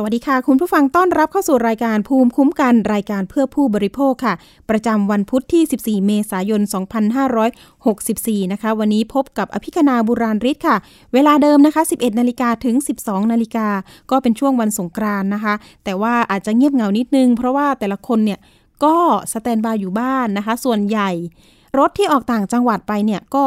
[0.00, 4.34] สวัสดีค่ะ คุณผู้ฟังต้อนรับเข้าสู่รายการภูมิคุ้มกันรายการเพื่อผู้บริโภคค่ะ
[4.70, 6.60] ประจำวันพุทธที่ 14 เมษายน
[7.56, 10.76] 2564 นะคะ วันนี้พบกับอภิคณาบุราริศค่ะ
[11.12, 13.68] เวลาเดิมนะคะ 11 นาฬิกาถึง 12 นาฬิกา
[14.10, 15.54] ก็เป็นช่วงวันสงกรานต์นะคะ
[15.84, 18.38] แต่ว่าอาจจะเงียบเหงานิดนึง เพราะว่าแต่ละคนเนี่ย
[18.84, 18.96] ก็
[19.32, 21.10] สแตนบายอยู่บ้านนะคะ ส่วนใหญ่
[21.78, 23.44] รถที่ออกต่างจังหวัดไปเนี่ยก็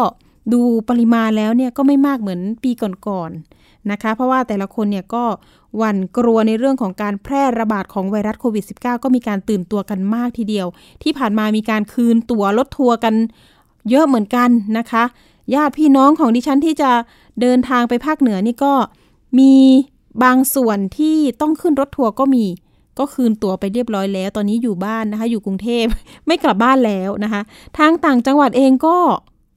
[0.53, 2.71] ดูปริมาณแล้วเนี่ยก็ไม่มากเหมือนปี
[3.07, 5.23] ก่อนๆนะคะ เพราะว่าแต่ละคนเนี่ยก็
[5.77, 10.67] หวั่นกลัวในเรื่องของการแพร่ระบาดของไวรัสโควิด -19 ก็มีการตื่นตัวกันมากทีเดียว
[11.03, 13.13] ที่ผ่านมามีการคืนตั๋วรถทัวร์กัน
[13.89, 15.03] เยอะเหมือนกันนะคะ
[15.55, 16.91] ญาติพี่น้องของดิฉันที่จะ
[17.41, 18.73] เดินทางไปภาคเหนือนี่ก็
[19.39, 19.53] มี
[20.23, 22.45] บางส่วนที่ต้องขึ้นรถทัวร์ก็มี
[22.99, 25.85] ก็คืนตั๋วไปเรียบร้อยแล้ว ตอนนี้อยู่บ้านนะคะ อยู่กรุงเทพ
[26.27, 27.41] ไม่กลับบ้านแล้วนะคะ
[27.77, 28.97] ทางต่างจังหวัดเองก็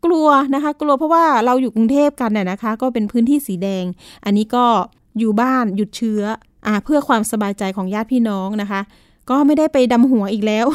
[0.04, 3.84] กลัวนะคะ กลัวเพราะว่าเราอยู่กรุงเทพกันน่ยนะคะ ก็เป็นพื้นที่สีแดง
[4.24, 4.66] อันนี้ก็
[5.18, 6.22] อยู่บ้านหยุดเชื้อ
[6.66, 8.80] อ่าเพื่อความสบายใจของญาติพี่น้องนะคะ
[9.30, 10.66] ก็ไม่ได้ไปดำหัวอีกแล้ว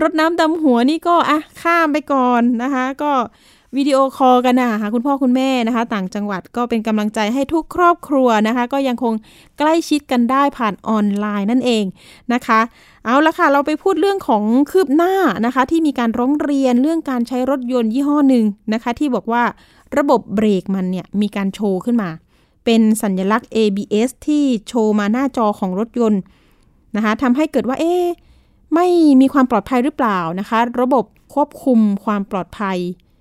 [0.00, 3.12] รดน้ำดำหัวนี่ก็อะข้ามไปก่อนนะคะ ก็
[3.76, 9.14] วิดีโอคอลกันนะคะคุณพ่อคุณแม่นะคะ ต่างจังหวัดก็เป็นกำลังใจให้ทุกครอบครัวนะคะ ก็ยังคง
[9.58, 11.84] ใกล้ชิดกันได้ผ่านออนไลน์นั่นเอง
[12.32, 12.60] นะคะ
[13.04, 15.14] เอาละค่ะ เราไปพูดเรื่องของคืบหน้า
[15.46, 19.42] นะคะ ที่มีการร้องเรียนเรื่องการใช้รถยนต์ยี่ห้อหนึ่งนะคะ ที่บอกว่า
[19.98, 22.10] ระบบเบรกมันเนี่ยมีการโชว์ขึ้นมา
[22.64, 26.20] เป็นสัญลักษณ์ ABS ที่โชว์มาหน้าจอของรถยนต์
[26.96, 27.94] นะคะทำให้เกิดว่าเอ๊
[28.74, 28.86] ไม่
[29.20, 32.78] มีความปลอดภัยหรือเปล่านะคะ ระบบควบคุมความปลอดภัย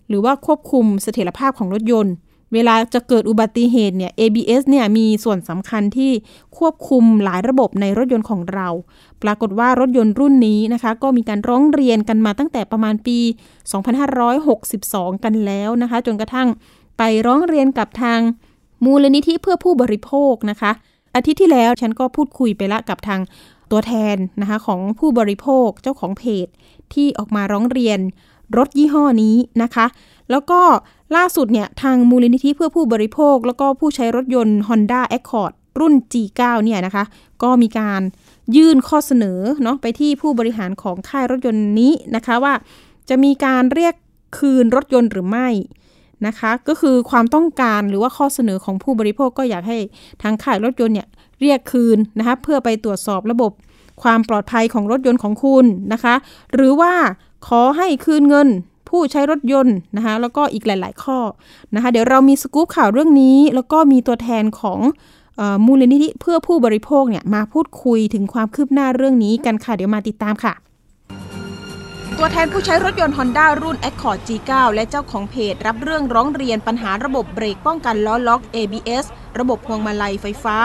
[0.07, 2.13] หรือว่าควบคุมเสถียรภาพของรถยนต์
[2.53, 6.11] เวลาจะเกิดอุบัติเหตุเนี่ย ABS เนี่ยมีส่วนสำคัญที่
[6.57, 8.67] ควบคุมหลายระบบในรถยนต์ของเรา
[9.23, 13.19] ปรากฏว่ารถยนต์รุ่นนี้นะคะ ก็มีการร้องเรียนกันมาตั้งแต่ประมาณปี
[14.41, 16.47] 2562 กันแล้วนะคะ จนกระทั่ง
[16.97, 18.19] ไปร้องเรียนกับทาง
[18.85, 20.71] มูลนิธิเพื่อผู้บริโภคนะคะ
[21.15, 23.19] อาทิตย์ที่แล้วฉันก็พูดคุยไปละกับทาง
[23.71, 26.47] ตัวแทนนะคะของผู้บริโภคเจ้าของเพจ
[26.93, 27.99] ที่ออกมาร้องเรียน
[28.57, 29.85] รถยี่ห้อนี้นะคะ
[30.31, 30.61] แล้วก็
[31.15, 37.03] ล่าสุดเนี่ยทางมูลนิธิเพื่อผู้บริโภค แล้วก็ผู้ใช้รถยนต์ Honda Accord รุ่น G9 เนี่ยนะคะ
[37.43, 38.01] ก็มีการ
[38.55, 42.53] ยื่นข้อเสนอเนาะไปที่ผู้บริหารของค่ายรถยนต์นี้นะคะว่า
[43.09, 43.95] จะมีการเรียก
[44.37, 45.47] คืนรถยนต์หรือไม่
[46.27, 49.77] นะคะ ก็คือความต้องการหรือว่าข้อเสนอของผู้บริโภคก็อยากให้
[50.21, 51.07] ทางค่ายรถยนต์เนี่ย
[51.41, 53.51] เรียกคืนนะคะเพื่อไปตรวจสอบระบบ
[54.03, 56.15] ความปลอดภัยของรถยนต์ของคุณนะคะ
[56.55, 56.93] หรือว่า
[57.47, 58.47] ขอให้คืนเงิน
[58.89, 61.17] ผู้ใช้รถยนต์นะคะแล้วก็อีกหลาย ๆ ข้อ
[61.75, 64.79] นะคะ เดี๋ยวเรามีสกู๊ปข่าวเรื่องนี้ แล้วก็มีตัวแทนของ
[65.65, 70.53] มูลนิธิเพื่อผู้บริโภคเนี่ยมาพูดคุยถึงความคืบหน้าเรื่องนี้กันค่ะ เดี๋ยวมาติดตามค่ะ
[72.23, 79.05] ตัวแทนผู้ใช้รถยนต์ Honda รุ่น Accord G9 และเจ้าของเพจ รับเรื่องร้องเรียนปัญหาระบบเบรกป้องกันล้อล็อก ABS
[79.39, 80.57] ระบบพวงมาลัยไฟฟ้า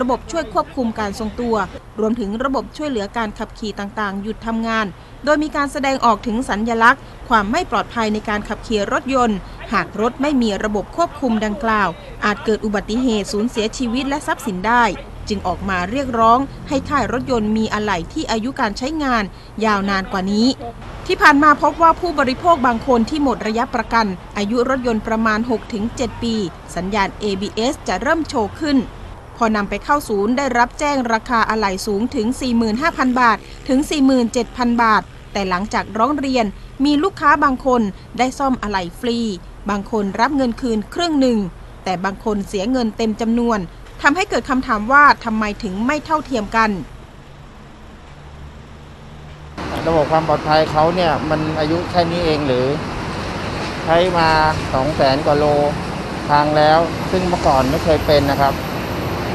[0.00, 1.56] ระบบช่วยควบคุมการทรงตัว
[2.00, 4.86] รวมถึงระบบช่วยเหลือการขับขี่ต่างๆ หยุดทำงาน
[5.24, 9.38] โดยมีการแสดงออกถึงสัญญลักษณ์ ความไม่ปลอดภัยในการขับขี่รถยนต์
[9.72, 11.88] หากรถไม่มีระบบควบคุมดังกล่าว
[12.24, 14.84] อาจเกิดอุบัติเหตุสูญเสียชีวิตและทรัพย์สินได้
[15.28, 16.38] จึงออกมาเรียกร้อง
[16.68, 19.24] ให้ค่ายรถยนต์มีอะไหล่ที่อายุการใช้งาน
[19.64, 20.46] ยาวนานกว่านี้
[21.06, 24.06] ที่ผ่านมาพบว่าผู้บริโภคบางคนที่หมดระยะประกัน
[24.36, 25.38] อายุรถยนต์ประมาณ
[25.80, 26.34] 6-7 ปี
[26.76, 28.78] สัญญาณ ABS จะเริ่มโชว์ขึ้น
[29.36, 32.26] พอนำไปเข้าศูนย์ได้รับแจ้งราคาอะไหล่สูงถึง
[32.72, 33.38] 45,000 บาท
[33.68, 33.78] ถึง
[34.30, 36.46] 47,000 บาท แต่หลังจากร้องเรียน
[36.84, 37.82] มีลูกค้าบางคน
[38.18, 39.18] ได้ซ่อมอะไหล่ฟรี
[39.70, 41.38] บางคนรับเงินคืนครึ่งหนึ่ง
[41.84, 43.58] แต่บางคนเสียเงินเต็มจำนวน
[44.02, 46.70] ทำให้เกิดคำถามว่าทำไมถึงไม่เท่าเทียมกัน
[49.86, 52.66] ระบบความปลอดภัยเขาเนี่ยมันอายุแค่นี้เองหรือ
[53.84, 55.44] ใช้มา2 0 0แสนกว่าโล
[56.30, 56.78] ทางแล้ว
[57.10, 58.54] ซึ่งเมื่อก่อนไม่เคยเป็นนะครับ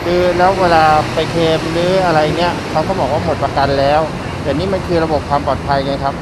[0.03, 4.02] คือแล้วเวลาไปเคมหรืออะไรเนี่ยเขาก็บอกว่าหมดประกันแล้ว
[4.41, 6.16] แต่นี่มันคือระบบความปลอดภัยไงครับ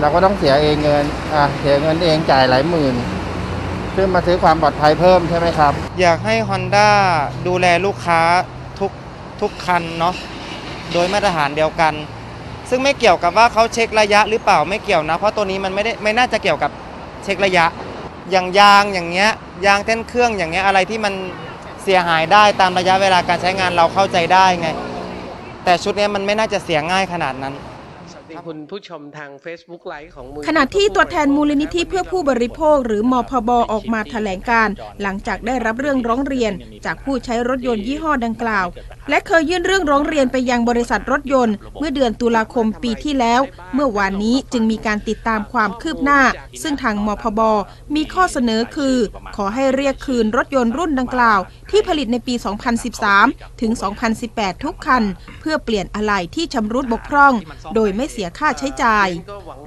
[0.00, 1.04] เราก็ต้องเสียเองเงิน
[1.34, 2.94] อะเสียเงินเองจ่ายหลายหมื่น
[3.96, 6.90] ซึ่งมาซื้อความปลอดภัยเพิ่มใช่ไหมครับ อยากให้ Honda
[7.46, 8.20] ดูแลลูกค้า
[8.80, 8.90] ทุก
[9.40, 10.14] ทุกคันเนาะ
[10.92, 11.94] โดยมาตรฐานเดียวกัน
[12.70, 16.70] ซึ่งไม่เกี่ยวกับว่าเขาเช็คระยะหรือเปล่าไม่เกี่ยวนะ เพราะตัวนี้มันไม่ได้ไม่น่าจะเกี่ยวกับ
[17.24, 17.64] เช็คระยะ
[18.30, 19.30] อย่างยางอย่างเงี้ย
[19.66, 21.14] ยางเต้นเครื่องอย่างเงี้ยอะไรที่มัน
[21.84, 24.68] เสียหายได้ตามระยะเวลาการใช้งานเราเข้าใจได้ไง
[25.64, 27.54] แต่ชุดนี้มันไม่น่าจะเสียง่ายขนาดนั้น
[28.46, 34.68] คุณผู้ชมทาง Facebook ไลฟ์ของมูลขณะที่ตัวแทนมูลนิธิเพื่อผู้บริโภคหรือมพบออกมาแถลงการ
[35.02, 36.52] หลังจากได้รับเรื่องร้องเรียน
[36.84, 38.66] จากผู้ใช้รถยนต์ยี่ห้อดังกล่าว
[39.10, 43.40] และเคยยื่นเรื่องร้องเรียนไปยังบริษัทรถยนต์ เมื่อเดือนตุลาคมปีที่แล้ว
[43.74, 46.20] เมื่อวานนี้จึงมีการติดตามความคืบหน้า
[46.62, 47.40] ซึ่งทางมพบ
[47.94, 48.96] มีข้อเสนอคือ
[49.36, 51.40] ขอให้เรียกคืนรถยนต์รุ่นดังกล่าว
[51.70, 52.34] ที่ผลิตในปี
[52.98, 53.72] 2013 ถึง
[54.18, 55.02] 2018 ทุกคัน
[55.40, 57.32] เพื่อเปลี่ยนอะไหล่ที่ชำรุดบกพร่อง
[57.74, 59.08] โดยไม่เสียค่าใช้จ่าย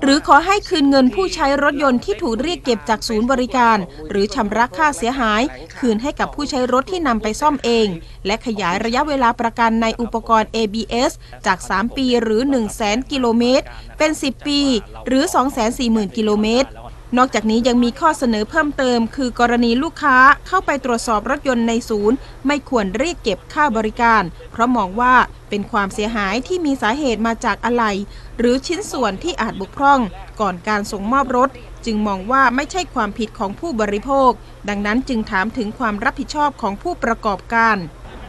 [0.01, 3.77] หรือขอให้คืนเงินผู้ใช้รถยนต์ที่ถูกเรียกเก็บจากศูนย์บริการ
[4.09, 5.41] หรือชำระค่าเสียหาย
[5.79, 7.87] คืนให้กับผู้ใช้รถที่นำไปซ่อมเอง
[8.25, 11.11] และขยายระยะเวลาประกันในอุปกรณ์ ABS
[11.45, 13.65] จาก 3 ปีหรือ 1 0 0 0 0แกิโลเมตร
[13.97, 14.61] เป็น 10 ปี
[15.07, 15.23] หรือ
[15.69, 16.69] 240,000 กิโลเมตร
[17.17, 20.17] นอกจากนี้ยังมีข้อเสนอเพิ่มเติม คือกรณีลูกค้า
[20.47, 22.17] เข้าไปตรวจสอบรถยนต์ในศูนย์
[22.47, 25.15] ไม่ควรเรียกเก็บค่าบริการ เพราะมองว่า
[25.49, 27.91] เป็นความเสียหายที่มีสาเหตุมาจากอะไหล่
[28.37, 29.99] หรือชิ้นส่วนที่อาจบกพร่อง
[30.41, 31.49] ก่อนการส่งมอบรถ
[31.85, 34.31] จึงมองว่าไม่ใช่ความผิดของผู้บริโภค
[34.69, 37.77] ดังนั้นจึงถามถึงความรับผิดชอบของผู้ประกอบการ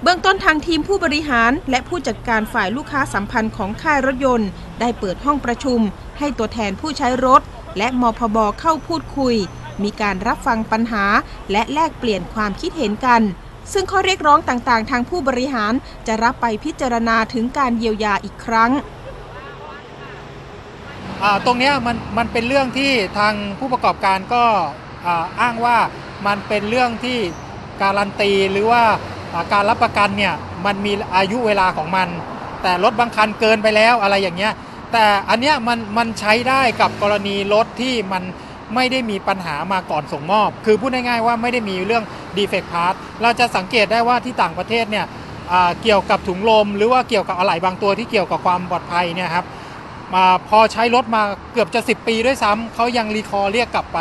[0.03, 4.49] เบื้องต้นทางทีมผู้บริหารและผู้จัดการฝ่ายลูกค้าสัมพันธ์ของค่ายรถยนต์
[4.81, 5.81] ได้เปิดห้องประชุม
[6.19, 7.41] ให้ตัวแทนผู้ใช้รถ
[7.76, 9.37] และมพบเข้าพูดคุย
[9.82, 11.05] มีการรับฟังปัญหา
[11.50, 13.22] และแลกเปลี่ยนความคิดเห็นกัน
[13.72, 15.72] ซึ่งข้อเรียกร้องต่างๆ ทางผู้บริหาร
[16.06, 18.70] จะรับไปพิจารณาถึงการเยียวยาอีกครั้ง
[21.46, 24.44] ตรงนี้มันมันเป็นเรื่องที่ทางผู้ประกอบการก็
[25.40, 25.76] อ้างว่า
[26.26, 27.19] มันเป็นเรื่องที่
[27.82, 28.82] การันตีหรือว่า
[29.52, 30.34] การรับประกันเนี่ย
[30.67, 32.08] มันมีอายุเวลาของมัน
[32.62, 34.52] แต่รถบางคันเกินไปแล้วอะไรอย่างเงี้ย
[34.93, 38.23] แต่อันเนี้ยมันมันใช้ได้กับกรณีรถที่มัน
[38.75, 42.05] ไม่ได้มีปัญหามาก่อนส่งมอบ คือพูดง่ายๆว่าไม่ได้มีเรื่อง
[42.37, 45.07] defect part เราจะสังเกตได้ว่าที่ต่างประเทศเนี่ย
[45.83, 49.45] เกี่ยวกับถุงลม หรือว่าเกี่ยวกับอะไหล่บางตัวที่เกี่ยวกับความปลอดภัยเนี่ยครับ
[50.15, 51.23] มาพอใช้รถมา
[51.53, 53.99] เกือบจะ 10 ปีด้วยซ้ำเขายังรีคอร์เรียกกลับไป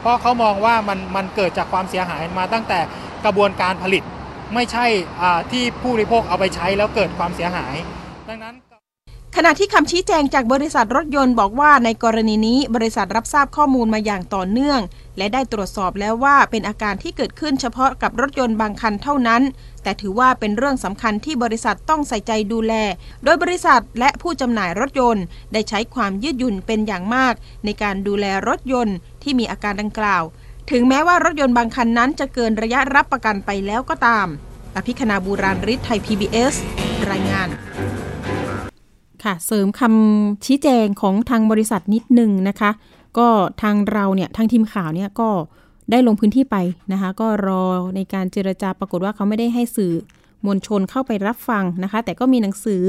[0.00, 2.78] เพราะเขามองว่ามันมันเกิดจากความเสียหายมาตั้งแต่
[3.24, 4.02] กระบวนการผลิต
[4.54, 4.86] ไม่ใช่
[5.52, 7.74] ที่ผู้บริโภคเอาไปใช้แล้วเกิดความเสียหาย
[8.28, 8.54] ดังนั้น
[9.40, 14.80] ขณะที่คำชี้แจงจากบริษัทรถยนต์บอกว่าในกรณีนี้บริษัทรับทราบข้อมูลมาอย่างต่อเนื่อง
[15.18, 19.42] และได้ตรวจสอบแล้วว่าเป็นอาการที่เกิดขึ้นเฉพาะกับรถยนต์บางคันเท่านั้น
[19.82, 22.72] แต่ถือว่าเป็นเรื่องสำคัญที่บริษัทต้องใส่ใจดูแล
[23.24, 30.22] โดยบริษัทและผู้จำหน่ายรถยนต์ ได้ใช้ความยืดหยุ่นเป็นอย่างมาก ในการดูแลรถยนต์ที่มีอาการดังกล่าว
[30.70, 34.26] ถึงแม้ว่ารถยนต์บางคันนั้นจะเกินระยะรับประกันไปแล้วก็ตาม
[34.76, 36.54] อภิคณาบูราริศไทย PBS
[37.10, 37.50] รายงาน
[39.24, 42.70] ค่ะ เสริมคำชี้แจงของทางบริษัทนิดหนึ่งนะคะ
[43.18, 43.28] ก็
[43.62, 45.28] ทางเราเนี่ยทางทีมข่าวเนี่ยก็
[45.90, 46.56] ได้ลงพื้นที่ไป
[46.92, 47.62] นะคะ ก็รอ
[47.96, 49.92] ในการเจรจาปรากฏว่าเขาไม่ได้ให้สื่อ
[50.46, 52.84] มวลชนเข้าไปรับฟังนะคะ แต่ก็มีหนังสือ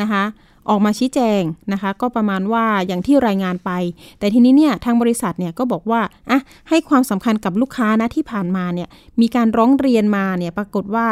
[0.00, 0.24] นะคะ
[0.70, 1.42] ออกมาชี้แจง
[1.72, 3.70] นะคะ ก็ประมาณว่าอย่างที่รายงานไป
[4.18, 6.00] แต่ทีนี้เนี่ยทางบริษัทเนี่ยก็บอกว่า
[6.30, 8.88] อะให้ความสำคัญกับลูกค้านะที่ผ่านมาเนี่ย
[9.20, 11.06] มีการร้องเรียนมาเนี่ยปรากฏว่า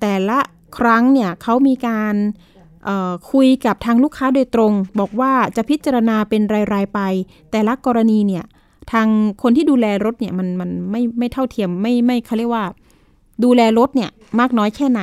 [0.00, 0.38] แต่ละ
[0.78, 2.14] ครั้งเนี่ยเขามีการ
[3.32, 6.42] คุยกับทางลูกค้าโดยตรง บอกว่าจะพิจารณาเป็น
[6.72, 7.00] ราย ๆ ไป
[7.50, 8.44] แต่ละกรณีเนี่ย
[8.92, 9.08] ทาง
[9.42, 12.64] คนที่ดูแลรถเนี่ยมันมันไม่ไม่เท่าเทียมไม่ไม่เขาเรียกว่า
[13.44, 14.10] ดูแลรถเนี่ย
[14.40, 15.02] มากน้อยแค่ไหน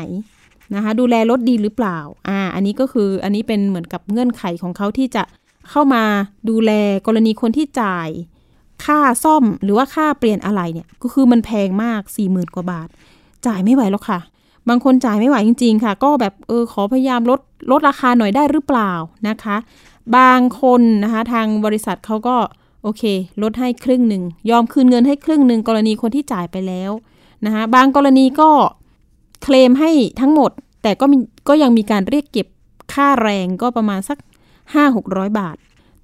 [0.75, 1.97] นะคะดูแลรถดีหรือเปล่า
[2.27, 5.23] อ่าอันนี้ก็คืออันนี้เป็นเหมือนกับเงื่อนไขของเขาที่จะ
[5.69, 6.03] เข้ามา
[6.49, 6.71] ดูแล
[7.07, 8.09] กรณีคนที่จ่าย
[8.85, 12.87] ค่าซ่อมหรือว่าค่าเปลี่ยนอะไรเนี่ยก็คือมันแพงมาก4 0,000กว่าบาท
[13.45, 14.19] จ่ายไม่ไหวหรอกค่ะ
[14.69, 17.39] บางคนจ่ายไม่ไหวจริง ๆ ค่ะ ก็แบบเออขอพยายามลด
[17.71, 18.91] ลดราคาหน่อยได้หรือเปล่า
[19.27, 19.57] นะคะ
[20.17, 22.35] บางคนนะคะทางบริษัทเขาก็
[22.83, 23.03] โอเค
[23.43, 26.91] ลดให้ครึ่งหนึ่งยอมคืนเงินให้ครึ่งหนึ่งกรณีคนที่จ่ายไปแล้ว
[27.45, 28.49] นะคะบางกรณีก็
[29.43, 30.51] เคลมให้ทั้งหมด
[30.83, 32.47] แต่ก็มีก็ยังมีการเรียกเก็บ
[32.93, 34.17] ค่าแรงก็ประมาณสัก
[34.77, 35.55] 5-600 บาท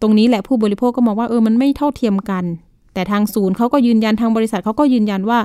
[0.01, 2.43] ตรงนี้แหละผู้บริโภคก็มองว่าเออมันไม่เท่าเทียมกัน
[2.93, 5.39] แต่ทางศูนย์เขาก็ยืนยันทางบริษัทเขาก็ยืนยันว่า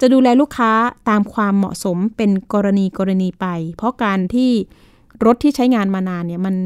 [0.00, 0.72] จะดูแลลูกค้า
[1.08, 3.46] ตามความเหมาะสมเป็นกรณีกรณีไป
[3.76, 4.50] เพราะการที่
[5.24, 6.56] รถที่ใช้งานมานานเนี่ยมัน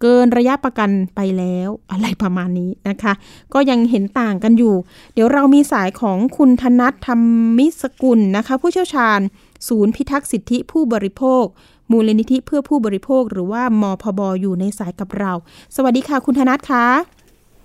[0.00, 3.12] เกินระยะประกันไปแล้วอะไรประมาณนี้นะคะ
[3.54, 4.74] ก็ยังเห็นต่างกันอยู่
[5.14, 7.20] เดี๋ยวเรามีสายของคุณธนัทธรร
[7.58, 9.20] มิสกุลนะคะ ผู้เชี่ยวชาญ
[9.68, 11.44] ศูนย์พิทักษ์สิทธิผู้บริโภค
[11.90, 15.32] มูลนิธิเพื่อผู้บริโภคหรือว่ามพบอยู่ในสายกับเรา
[15.76, 16.86] สวัสดีค่ะ คุณธนัทคะ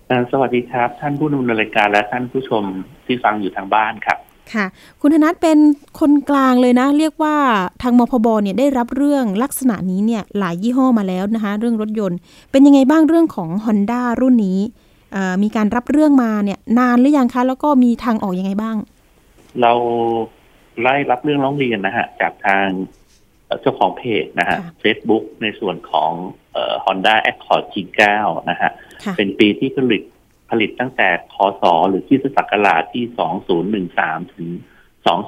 [0.09, 2.63] อ่าสวัสดีครับ ท่านผู้ดำเนินรายการและท่านผู้ชม
[3.05, 4.17] ที่ฟังอยู่ทางบ้านครับ
[4.53, 4.65] ค่ะ
[5.01, 5.57] คุณธนัทเป็น
[5.99, 7.35] คนกลางเลยนะ เรียกว่า
[7.81, 12.17] ทางมพบเนี่ยได้รับเรื่องลักษณะนี้เนี่ยหลายยี่ห้อมาแล้วนะคะ เรื่องรถยนต์
[12.51, 14.59] เป็นยังไงบ้างเรื่องของ Honda รุ่นนี้
[15.13, 18.75] เอ่อมีการรับเรื่องมาเนี่ยนานหรือยังคะ แล้วก็มีทางออกยังไงบ้าง
[19.61, 19.73] เรา
[20.81, 22.67] ไล่รับเรื่องร้องเรียนนะฮะ จากทาง
[23.61, 26.11] เจ้าของเพจนะฮะค่ะ Facebook ในส่วนของ
[26.53, 28.01] เอ่อ Honda Accord G9
[28.49, 28.71] นะฮะ
[29.03, 30.01] ค่ะเป็นปีที่ผลิต
[30.49, 33.03] ผลิตตั้งแต่คศหรือที่ศักราชที่
[33.89, 34.47] 2013 ถึง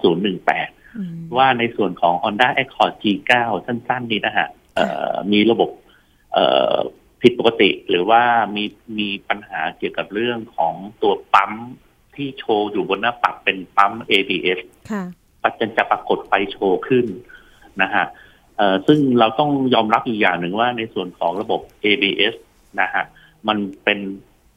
[0.08, 3.32] 2018อืมว่าในส่วนของ Honda Accord G9
[3.66, 5.70] สั้นๆ นี้นะฮะเอ่อมีระบบ
[6.34, 6.78] เอ่อ
[7.22, 8.22] ผิดปกติหรือว่า
[8.56, 8.64] มี
[9.00, 11.52] มีปัญหาเกี่ยวกับเรื่องของตัวปั๊ม
[12.16, 14.60] ที่โชว์อยู่บนหน้าปัดเป็นปั๊ม ABS
[14.92, 15.04] ค่ะ
[15.44, 17.06] ปัจจันจะปรากฏไฟโชว์ขึ้น
[17.82, 18.06] นะฮะ
[18.58, 22.34] เอ่อซึ่งเราต้องยอมรับอยู่อย่างหนึ่งว่าในส่วนของระบบ ABS
[22.82, 23.04] นะฮะ
[23.48, 24.00] มันเป็น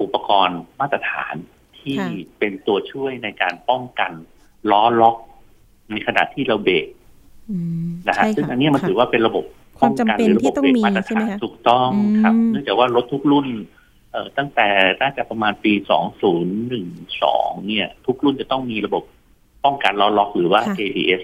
[0.03, 1.35] อุปกรณ์มาตรฐาน
[1.79, 4.13] ที่ค่ะเป็นตัวช่วยในการป้องกัน
[4.71, 5.17] ล้อล็อก
[5.91, 6.87] ในขณะที่เราเบรก
[7.51, 9.45] อืมนะฮะใช่ซึ่งค่ะอันเนี้ยมันค่ะถือว่าเป็นระบบ
[9.79, 11.91] ความจำเป็นที่ต้องมีป้กันหรืระบบเบรกาตรใช่ไหมฐานคะถูกต้อง
[12.23, 13.47] ครับอืมเนื่องจากว่ารถทุกรุ่น
[14.13, 14.69] เอ่อตั้งแต่
[15.03, 15.73] น่าจะประมาณปี
[16.71, 19.03] 2012 เนี่ย ทุกรุ่นจะต้องมีระบบ
[19.65, 21.21] ป้องกันล้อล็อก หรือว่าค่ะ ABS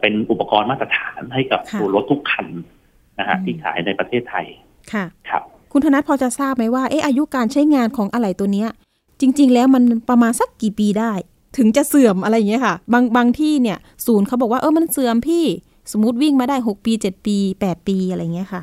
[0.00, 2.46] เป็นอุปกรณ์มาตรฐานให้กับค่ะตัวรถทุกคัน
[3.18, 4.46] นะฮะอืมที่ขายในประเทศไทย
[4.92, 8.68] ค่ะ ครับ คุณธนัทพอจะทราบไหมว่าเอ๊ะอายุการใช้งานของอะไหล่ตัวเนี้ย
[9.20, 11.12] จริง ๆ แล้วมันประมาณสักกี่ปีได้
[11.56, 15.44] ถึงจะเสื่อมอะไรอย่างเงี้ยค่ะ บางบางที่เนี่ยศูนย์เขาบอกว่าเออมันเสื่อมพี่
[15.92, 18.62] สมมติวิ่งมาได้6ปี7ปี8ปีอะไรอย่างเงี้ยค่ะ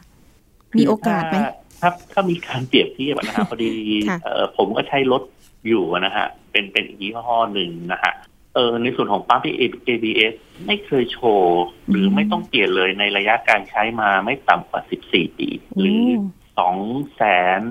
[0.77, 1.37] มีโอกาสไหม
[1.81, 3.71] ถ้าถ้ามีการเปรียบเทียบนะฮะพอดี
[4.09, 5.23] ค่ะเอ่อผมก็ใช้รถ
[5.67, 8.13] อยู่นะฮะเป็นเป็นอีกยี่ห้อหนึ่งนะฮะ
[8.55, 10.33] เออในส่วนของปั๊มที่ ABS
[10.65, 16.03] ไม่เคยโชว์ หรือไม่ต้องเปลี่ยนเลยในระยะการใช้มาไม่ต่ำกว่า 14 ปี หรือ
[16.57, 16.77] สอง
[17.15, 17.23] แส
[17.59, 17.61] น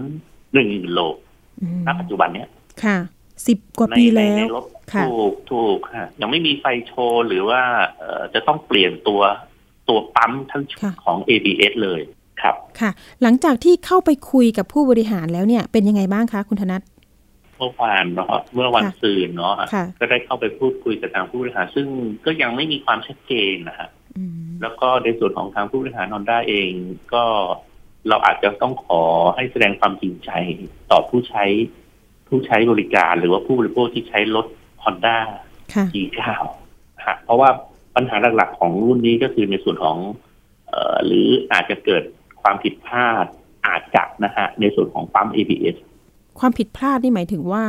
[0.55, 1.01] หนึ่งโล
[1.63, 2.49] อืมณปัจจุบันเนี้ย
[2.85, 2.99] ค่ะ
[3.47, 7.63] สิบกว่าในปีในแล้วในรถค่ะถูกถูกค่ะยังไม่มีไฟโชว์หรือว่า
[7.99, 9.23] เอ่อจะต้องเปลี่ยนตัว
[9.89, 12.01] ตัวปั๊มทั้งค่ะของ ABS เลย
[12.43, 12.91] ครับค่ะ
[13.23, 16.83] หลังจากที่เข้าไปคุยกับผู้บริหารแล้วเนี่ย เป็นยังไงบ้างคะคุณธนัท
[17.59, 21.87] เมื่อวานเนาะเมื่อวันค่ะซืนเนาะค่ะก็ได้เข้าไปพูดคุยกับทางผู้บริหาร ซึ่ง
[22.27, 26.71] ก็ยังไม่มีความชัดเจนนะฮะอืมแล้วก็ในส่วนของทางผู้บริหารฮอนด้าเอง
[27.15, 27.25] ก็
[28.09, 29.03] เราอาจจะต้องขอ
[29.37, 30.31] ให้แสดงความจริงใจ
[30.91, 31.45] ต่อผู้ใช้
[32.29, 34.47] ผู้ใช้บริการ หรือว่าผู้บริโภคที่ใช้รถ
[34.85, 35.19] Honda
[35.75, 36.21] ค่ะ G9
[37.07, 37.51] ฮะเพราะว่า
[37.97, 39.99] ปัญหาหลักๆของรุ่นนี้ก็คือในส่วนของ
[40.69, 42.03] เอ่อหรืออาจจะเกิด
[42.43, 43.27] ความผิดพลาด
[43.67, 45.77] อาจจะนะฮะในส่วนของปั๊ม ABS
[46.41, 47.65] ความผิดพลาดนี่หมายถึงว่า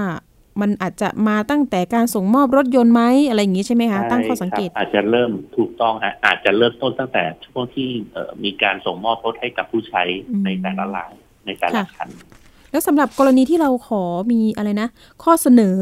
[0.61, 11.13] มันอาจจะมาตั้งแต่การส่งมอบรถยนต์ไหมอะไรอย่างนี้ใช่ไหมคะตั้งข้อสังเกตใช่ครับอาจจะเริ่มถูกต้องฮะอาจจะเริ่มต้นตั้งแต่ช่วงที่เอ่อมีการส่งมอบรถให้กับผู้ใช้อืมในแต่ละราย
[11.45, 12.09] ในแต่ละค่ะคัน
[12.71, 14.87] แล้วสำหรับกรณีที่เราขอมีอะไรนะ
[15.23, 15.77] ข้อเสนอ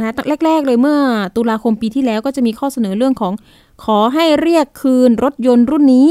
[0.00, 0.98] นะตั้งแรก ๆ เลยเมื่อ
[1.36, 3.32] ตุลาคมปีที่แล้วก็จะมีข้อเสนอเรื่องของ
[3.84, 6.08] ขอให้เรียกคืนรถยนต์รุ่นนี้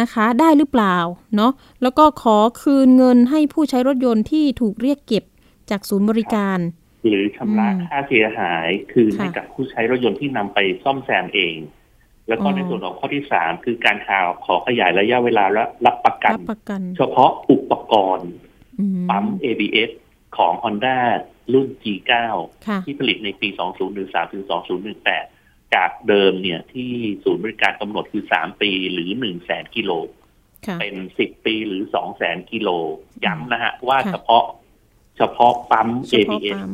[0.00, 0.96] นะคะ ได้หรือเปล่า
[1.36, 1.52] เนาะ
[1.82, 5.24] แล้วก็ขอคืนเงินให้ผู้ใช้รถยนต์ที่ถูกเรียกเก็บ
[5.70, 6.58] จากศูนย์บริการ
[7.08, 11.56] หรือชำระอืมค่าเสียหายคืนค่ะให้กับผู้ใช้รถยนต์ที่นำไปซ่อมแซมเอง
[12.28, 18.30] แล้วก็อ๋อในส่วนของข้อที่สามคือการข่าวขอขยายระยะเวลาและรับประกันรับประกันเฉพาะอุปกรณ์
[18.78, 19.90] อืมปั๊ม ABS
[20.36, 20.96] ของ Honda
[21.52, 22.12] รุ่น G9
[22.66, 23.48] ค่ะที่ผลิตในปี
[23.90, 24.44] 2013ถึง
[25.08, 26.92] 2018 จากเดิมเนี่ยที่
[27.24, 29.92] ศูนย์บริการกำหนดคือ 3 ปีหรือ 1 0 0 0 0แสนกิโล
[30.66, 32.68] ค่ะเป็น 10 ปีหรือ 2 0 0แสนกิโล
[33.24, 34.44] ย้ำนะฮะว่าค่ะเฉพาะ
[35.16, 36.72] เฉพาะปั๊มเฉพาะ ABS ปั๊ม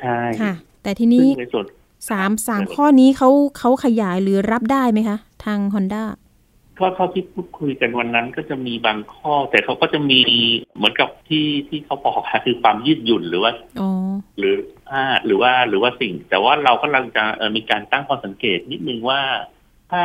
[0.00, 1.64] ใช่ค่ะ แต่ทีซึ่นี้งในส่วน
[2.10, 3.28] สามสามข้อนี้เขา
[3.58, 6.04] เขาขยายหรือรับได้ไหมคะ ทาง Honda
[6.78, 10.20] ก็เท่าที่พูดคุยกันวันนั้นก็จะมีบางข้อ แต่เขาก็จะมี
[10.76, 13.90] เหมือนกับที่ที่เขาบอกค่ะคือความยืดหยุ่นหรือว่าอ๋อ
[14.38, 14.54] หรือ
[14.92, 19.20] อ่าหรือว่าหรือว่าสิ่ง แต่ว่าเรากำลังจะเอ่อมีการตั้งข้อสังเกตนิดนึงว่า
[19.92, 20.04] ถ้า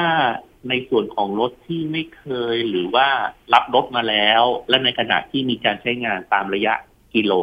[0.69, 3.07] ในส่วนของรถที่ไม่เคยหรือว่า
[3.53, 6.73] รับรถมาแล้ว และในขณะที่มีการใช้งานตามระยะ
[7.13, 7.33] กิโล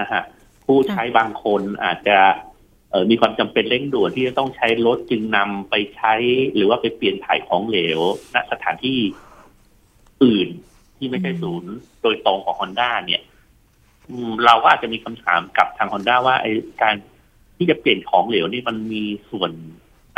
[0.00, 0.22] นะฮะ
[0.66, 2.18] ผู้ใช้บางคนอาจจะ
[2.90, 6.14] เอ่อมีความจำเป็นเร่งด่วนที่จะต้องใช้รถจึงนำไปใช้
[6.54, 8.00] หรือว่าไปเปลี่ยนถ่ายของเหลว
[8.34, 8.98] ณสถานที่
[10.24, 10.48] อื่น
[10.96, 13.22] ที่ไม่ใช่ศูนย์โดยตรงของ Honda เนี่ย
[14.08, 16.52] อืมเราก็อาจจะมีคำถามกับทาง Honda ว่าไอ้
[16.82, 16.94] การ
[17.56, 19.50] ที่จะเปลี่ยนของเหลวนี่มันมีส่วน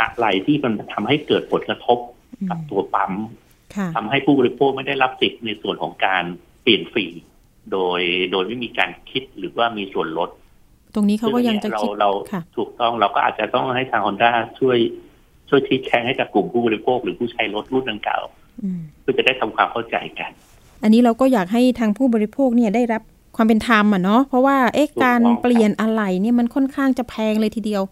[0.01, 1.97] อะไรที่มันทำให้เกิดผลกระทบ
[2.49, 3.13] กับตัวปั๊ม
[3.75, 6.23] ค่ะทำให้ผู้บริโภคไม่ได้รับสิทธิ์ในส่วนของการ
[6.63, 7.05] เปลี่ยนฟรี
[7.71, 10.29] โดยโดยไม่มีการคิดหรือว่ามีส่วนลด
[10.95, 14.29] ตรงนี้เขาก็ยังจะเราคิดเราค่ะถูกต้องเราก็อาจจะต้องให้ทาง Honda
[14.59, 14.77] ช่วย
[15.49, 18.23] ช่วยชี้แจงให้กับกลุ่มผู้บริโภค หรือผู้ใช้รถรุ่นดังกล่าว
[18.63, 20.31] อืมเพื่อจะได้ทำความเข้าใจกัน
[20.83, 23.01] อันนี้เราก็อยากให้ทางผู้บริโภคเนี่ยได้รับ
[23.35, 27.83] ความเป็นธรรมอะเนาะเพราะว่าเอ๊ะถูกต้องการเปลี่ยนอะไหล่เนี่ยมันค่อนข้างจะแพงเลยทีเดียว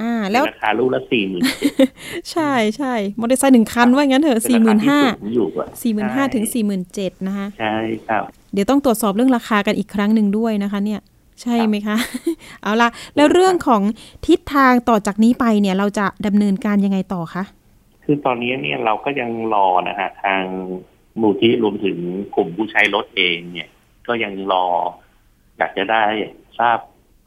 [0.00, 1.42] อ่า แล้วราคาลูกละสี่หมื่น
[2.32, 5.00] ใช่ใช่มอเตอร์ไซค์หนึ่งคันว่างั้นเถอะสี่หมื่นห้า
[5.34, 7.76] อยู่อะสี่หมื่นห้าถึงสี่หมื่นเจ็ดนะคะใช่
[8.08, 8.22] ครับ
[8.52, 11.00] เดี๋ยวต้องตรวจสอบเรื่องราคากันอีกครั้งหนึ่งด้วยนะคะ เนี่ย
[11.42, 11.96] ใช่ไหมคะ
[12.62, 13.82] เอาละแล้วเรื่องของ
[14.26, 17.44] ทิศทางต่อจากนี้ไปเนี่ย เราจะดำเนินการยังไงต่อคะ
[18.04, 20.42] คือตอนนี้เนี่ยเราก็ยังรอนะฮะทาง
[21.20, 21.96] มูลที่รวมถึง
[22.34, 23.68] กลุ่มผู้ใช้รถเองเนี่ย
[24.06, 24.66] ก็ยังรอ
[25.58, 26.04] อยากจะได้
[26.58, 26.78] ทราบ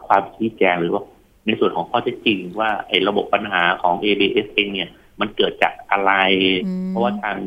[0.08, 1.04] ความชี้แจงหรือว่า
[1.48, 4.90] ในส่วนของข้อเท็จจริงว่าไอ้ระบบปัญหาของ ABS เองเนี่ย
[5.20, 6.12] มันเกิดจากอะไร
[6.66, 7.38] อืมเพราะว่าทาง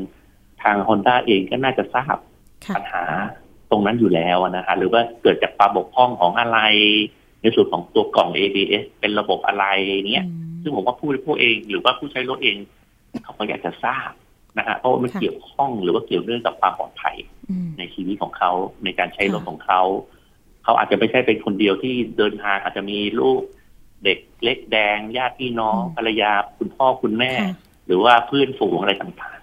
[0.62, 2.16] ทาง Honda เองก็น่าจะทราบ
[2.66, 3.02] ค่ะปัญหา
[3.70, 6.58] ตรงนั้นอยู่แล้วนะฮะหรือว่าเกิดจากความบกพร่องของอะไร
[7.42, 9.64] ในส่วนของตัวกล่อง ABS เป็นระบบอะไร
[10.08, 12.56] เนี้ยอืมซึ่งผมว่าผู้บริโภคเอง หรือว่าผู้ใช้รถเอง
[13.24, 14.10] เขาก็อยากจะทราบ
[14.58, 17.16] นะฮะเพราะว่ามันค่ะเกี่ยวข้องหรือว่าเกี่ยวเนื่องกับความปลอดภัย
[17.50, 18.50] อืมในชีวิตของเขา
[18.84, 19.82] ในการใช้รถค่ะของเขา
[20.64, 23.40] เขาอาจจะไม่ใช่เป็นคนเดียวที่เดินทางอาจจะมีลูก
[24.04, 27.54] เด็กเล็กแดงญาติพี่น้องอืมภรรยาคุณพ่อคุณแม่ค่ะ
[27.86, 29.38] หรือว่าเพื่อนฝูงอะไรต่าง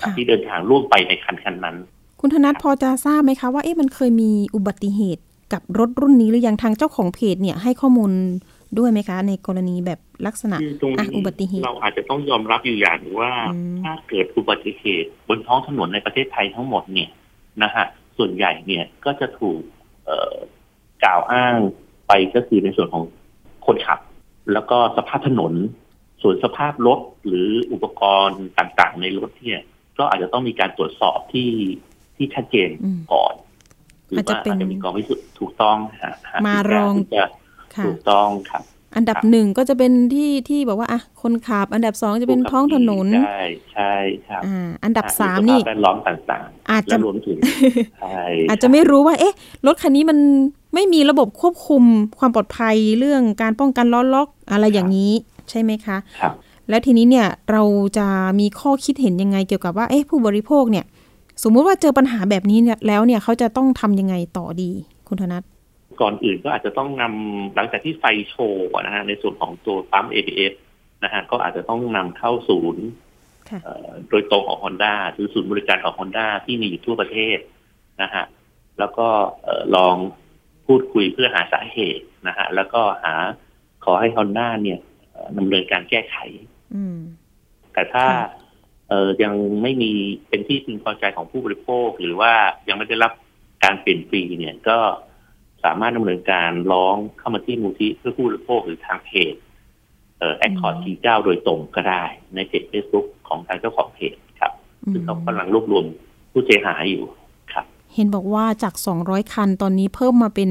[0.00, 1.76] ค่ะๆที่เดินทางร่วมไปในคันคันนั้น
[2.20, 5.22] คุณธนัทพอจะทราบไหมคะว่าเอ๊ะมันเคยมีอุบัติเหตุ
[5.52, 8.12] กับรถรุ่นนี้หรือยังทางเจ้าของเพจเนี่ยให้ข้อมูล
[8.78, 17.10] ด้วยไหมคะ ในกรณีแบบลักษณะคือตรงอะนี้อุบัติเหตุเราอาจจะต้องยอมรับอยู่อย่างหนึ่งว่าอืมถ้าเกิดอุบัติเหตุบนท้องถนนในประเทศไทยทั้งหมดเนี่ย
[17.62, 17.86] นะฮะ
[18.18, 19.60] ส่วนใหญ่เนี่ยก็จะถูก
[20.04, 20.34] เอ่อ
[21.04, 21.54] กล่าวอ้าง
[22.08, 23.04] ไปก็คือในส่วนของ
[23.68, 23.98] คนขับ
[24.52, 25.52] แล้วก็สภาพถนน
[26.22, 29.60] ส่วนสภาพรถหรืออุปกรณ์ต่างๆ ในรถเนี่ย
[29.98, 31.50] ก็อาจจะต้องมีการตรวจสอบที่
[32.16, 33.34] ที่ชัดเจนอืมก่อน
[34.08, 37.24] หรืออาจจะว่าเป็นอาจจะมีกองพิสูจน์ถูกต้องฮะหมารองที่จะ
[37.74, 38.62] ค่ะถูกต้องครับ
[38.96, 43.40] อันดับครับหนึ่งก็จะเป็นที่ที่บอกว่าอะคนขับ อันดับสองจะเป็นท้องถนนใช่
[43.72, 43.92] ใช่
[44.28, 47.36] ครับอ่าอันดับอ่สามนี่สภพแวดล้อมต่างอาจๆจะและรวมถึง
[48.00, 49.34] ใช่อาจจะไม่รู้ว่า เอ๊ะ
[49.66, 50.18] รถคันนี้มัน
[50.74, 51.82] ไม่มีระบบควบคุม
[52.18, 55.12] ความปลอดภัยเรื่องการป้องกันล้อล็อกอะไรอย่างนี้
[55.50, 56.34] ใช่ไหมคะครับ
[56.68, 57.62] แล้วทีนี้เนี่ยเรา
[57.98, 58.06] จะ
[58.40, 60.84] มีข้อคิดเห็นยังไงเกี่ยวกับว่าเอ๊ะผู้บริโภคเนี่ย
[61.42, 64.70] สมมุติว่าเจอปัญหาแบบนี้เนี่ยแล้วเนี่ยเขาจะต้องทำยังไงต่อดี
[65.08, 65.42] คุณธนัท
[66.00, 70.52] ก่อนอื่นก็อาจจะต้องนำหลังจากที่ไฟโชว์นะฮะในส่วนของตัวปั๊ม ABS
[71.04, 72.84] นะฮะก็อาจจะต้องนำเข้าศูนย์
[73.50, 77.38] ค่ะเอ่อโดยตรงของ Honda หรือศูนย์บริการของ Honda ที่มีอยู่ทั่วประเทศ
[78.02, 78.24] นะฮะ
[78.78, 79.08] แล้วก็
[79.42, 79.96] เอ่อลอง
[80.68, 83.14] พูดคุยเพื่อหาสาเหตุนะฮะแล้วก็หา
[83.84, 84.78] ขอให้ Honda เนี่ย
[85.12, 86.16] เอ่อดำเนินการแก้ไข
[86.74, 86.98] อืม
[87.72, 88.28] แต่ถ้าค่ะ
[88.88, 89.92] เออยังไม่มี
[90.28, 92.32] เป็นที่พึงพอใจของผู้บริโภค หรือว่า
[92.68, 93.12] ยังไม่ได้รับ
[93.64, 94.78] การเปลี่ยนฟรีเนี่ยก็
[95.64, 99.34] สามารถดำเนินการร้องเข้ามาที่มูลนิธิเพื่อผู้บริโภคหรือทางเพจ
[100.18, 102.04] เอ่อ Accord G เก้าโดยตรงก็ได้
[102.34, 104.52] ในเพจเฟซบุ๊กของทางเจ้าของเพจครับ
[104.92, 105.84] ซึ่งเขากำลังรวบรวม
[106.32, 107.17] ผู้เสียหายอยู่ครับ
[107.94, 108.74] เห็นบอกว่าจาก
[109.04, 110.50] 200 คันตอนนี้เพิ่มมาเป็น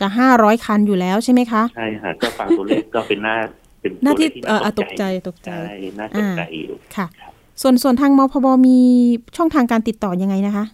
[0.00, 3.36] จะ 500 คันอยู่แล้วใช่ไหมคะ ใช่ฮะก็ฟังตัวเลขก็เป็นหน้า
[3.80, 7.06] เป็นหน้าตัวเลที่ขที่เอ่อน่าตกใจตกใจใช่น่าตกใจอยู่ค่ะ
[7.62, 8.78] ส่วนส่วนทางมพบมี
[9.36, 10.64] ช่องทางการติดต่อยังไงนะคะ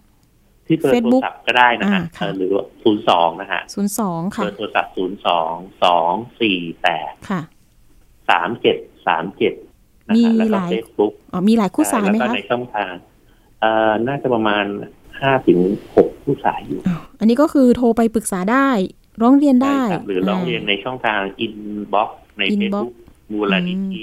[0.67, 2.51] ที่เบอร์โทร Facebook ศัพท์ก็ได้นะฮะอ่าค่ะเอ่อหรือ
[2.83, 3.61] ศูนย์สองนะฮะ
[3.97, 5.53] 02เบค่ะอร์โทรศัพท์ศูนย์สอง
[5.85, 7.41] สองสี่แปดค่ะ
[8.31, 9.55] สามเจ็ดสามเจ็ด
[10.09, 12.93] นะมีฮะแล้วหก็ลายเฟซบุ๊กอ๋อมีหลายคู่สายไหมแล้วก็คะในช่องทาง
[13.61, 14.65] เอ่อน่าจะประมาณ
[15.23, 15.59] ห้าถึง
[15.97, 18.69] หกผู้สายอยู่อ๋ออันนี้ก็คือโทรไปปรึกษาได้
[19.23, 21.55] ร้องเรียนได้ใช่ครับหรือร้องเรียนในช่องทางอิน
[21.93, 22.93] บ็อกในเฟซ Inbox บุ๊ก
[23.33, 24.03] มูลนิธิ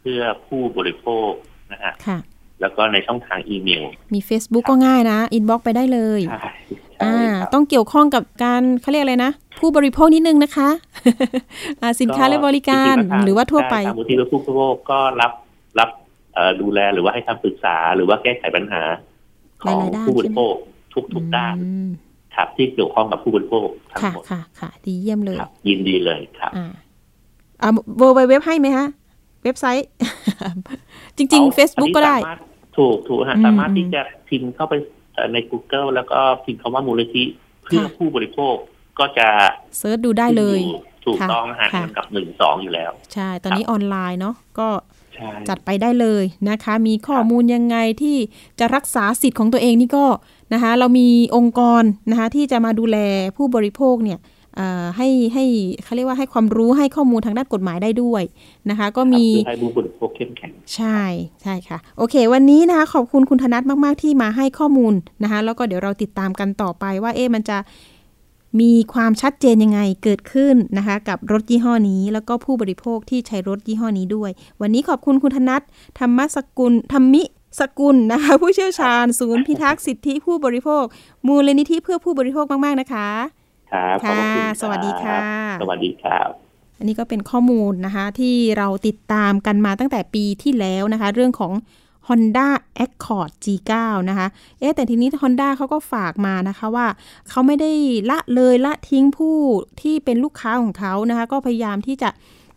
[0.00, 1.30] เพื่อผู้บริโภค
[1.72, 2.18] นะฮะค่ะ
[2.60, 3.82] แล้วก็ในช่องทางอีเมล
[4.14, 10.68] มี Facebook ก็ง่ายนะ inbox ไปได้เลยใช่ใช่อ่าครับต้องเกี่ยวข้องกับการเขาเรียกอะไรนะ ผู้บริโภคนิดนึงนะคะ
[11.80, 15.32] อ่าสินค้าและบริการจงๆแล้ทงหรือว่าทั่วไปใช่ทางมูลนิธิเพื่อผู้บริโภคก็รับ
[15.78, 15.90] รับ
[16.34, 18.82] เอ่อดูแลหรือว่าให้คำปรึกษาหรือว่าแก้ไขปัญหา
[19.62, 20.54] ของหลายๆด้านผู้บริโภค
[20.94, 21.88] ทุกทุกๆด้านอืม
[22.34, 26.72] ครับที่เกี่ยวข้องกับผู้บริโภคทั้งค่ะหมดค่ะค่ะ ดีเยี่ยมเลยครับยินดีเลยครับ อ่า
[27.62, 28.86] อ่าเวอร์ไวเว็บให้ไหมฮะ
[29.44, 29.88] เว็บไซต์
[31.16, 32.40] จริงเอาๆ Facebook ก็ได้อันนี้สามารถ
[32.78, 34.74] ถูกถูกฮะอืมสามารถที่จะพิมพ์เข้าไป
[35.14, 37.24] เอ่อใน Google แล้วก็พิมพ์คำว่ามูลนิธิ
[37.64, 38.54] เพื่อค่ะผู้บริโภค
[38.98, 39.28] ก็จะ
[39.78, 44.91] search ดูได้เลยขึ้นอถูกค่ะต้องนะฮะค่ะลำดับหนึ่งสองอยู่แล้ว ใช่ ตอนนี้ออนไลน์เนาะก็ใช่
[45.48, 48.16] จัดไปได้เลยนะคะ มีข้อมูลยังไงที่
[48.58, 50.06] จะรักษาสิทธิ์ของตัวเองนี่ก็
[50.52, 52.96] นะคะ เรามีองค์กรนะคะที่จะมาดูแล
[53.36, 54.20] ผู้บริโภคเนี่ย
[54.56, 55.44] เอ่อให้ให้
[55.84, 58.22] เขาเรียกว่าให้ความรู้ให้ข้อมูลทางด้านกฎหมายได้ด้วย
[58.70, 61.00] นะคะ ก็มีเพื่อให้ผู้บริโภคเข้มแข็งใช่
[61.42, 67.58] ใช่ค่ะ โอเค วันนี้นะคะขอบคุณคุณธนัทมาก ๆ ที่มาให้ข้อมูลนะคะ แล้วก็เดี๋ยวเราติดตามกันต่อไปว่าเอ๊ะมันจะ
[68.60, 75.62] มีความชัดเจนยังไงเกิดขึ้นนะคะ กับรถยี่ห้อนี้ แล้วก็ผู้บริโภคที่ใช้รถยี่ห้อนี้ด้วย วันนี้ขอบคุณคุณธนัท
[75.98, 77.22] ธรรมสกุลธรรมิ
[77.60, 80.84] สกุลนะคะ ผู้เชี่ยวชาญ ศูนย์พิทักษ์สิทธิผู้บริโภค
[81.26, 83.08] มูลนิธิเพื่อผู้บริโภคมาก ๆ นะคะ
[83.72, 85.18] ครับขอบพระคุณค่ะรับสวัสดีค่ะ
[85.60, 86.28] สวัสดีครับ
[86.78, 91.52] อันนี้ก็เป็นข้อมูลนะคะที่เราติดตามกันมาตั้งแต่ปีที่แล้วนะคะ เรื่องของ
[92.08, 92.48] Honda
[92.84, 93.72] Accord G9
[94.08, 94.26] นะคะ
[94.58, 96.86] เอ๊แต่ทีนี้ Honda เขาก็ฝากมานะคะว่า
[97.28, 97.72] เขาไม่ได้
[98.10, 99.38] ละเลยละทิ้งผู้
[99.80, 102.10] ที่เป็นลูกค้าของเขานะคะ ก็พยายามที่จะ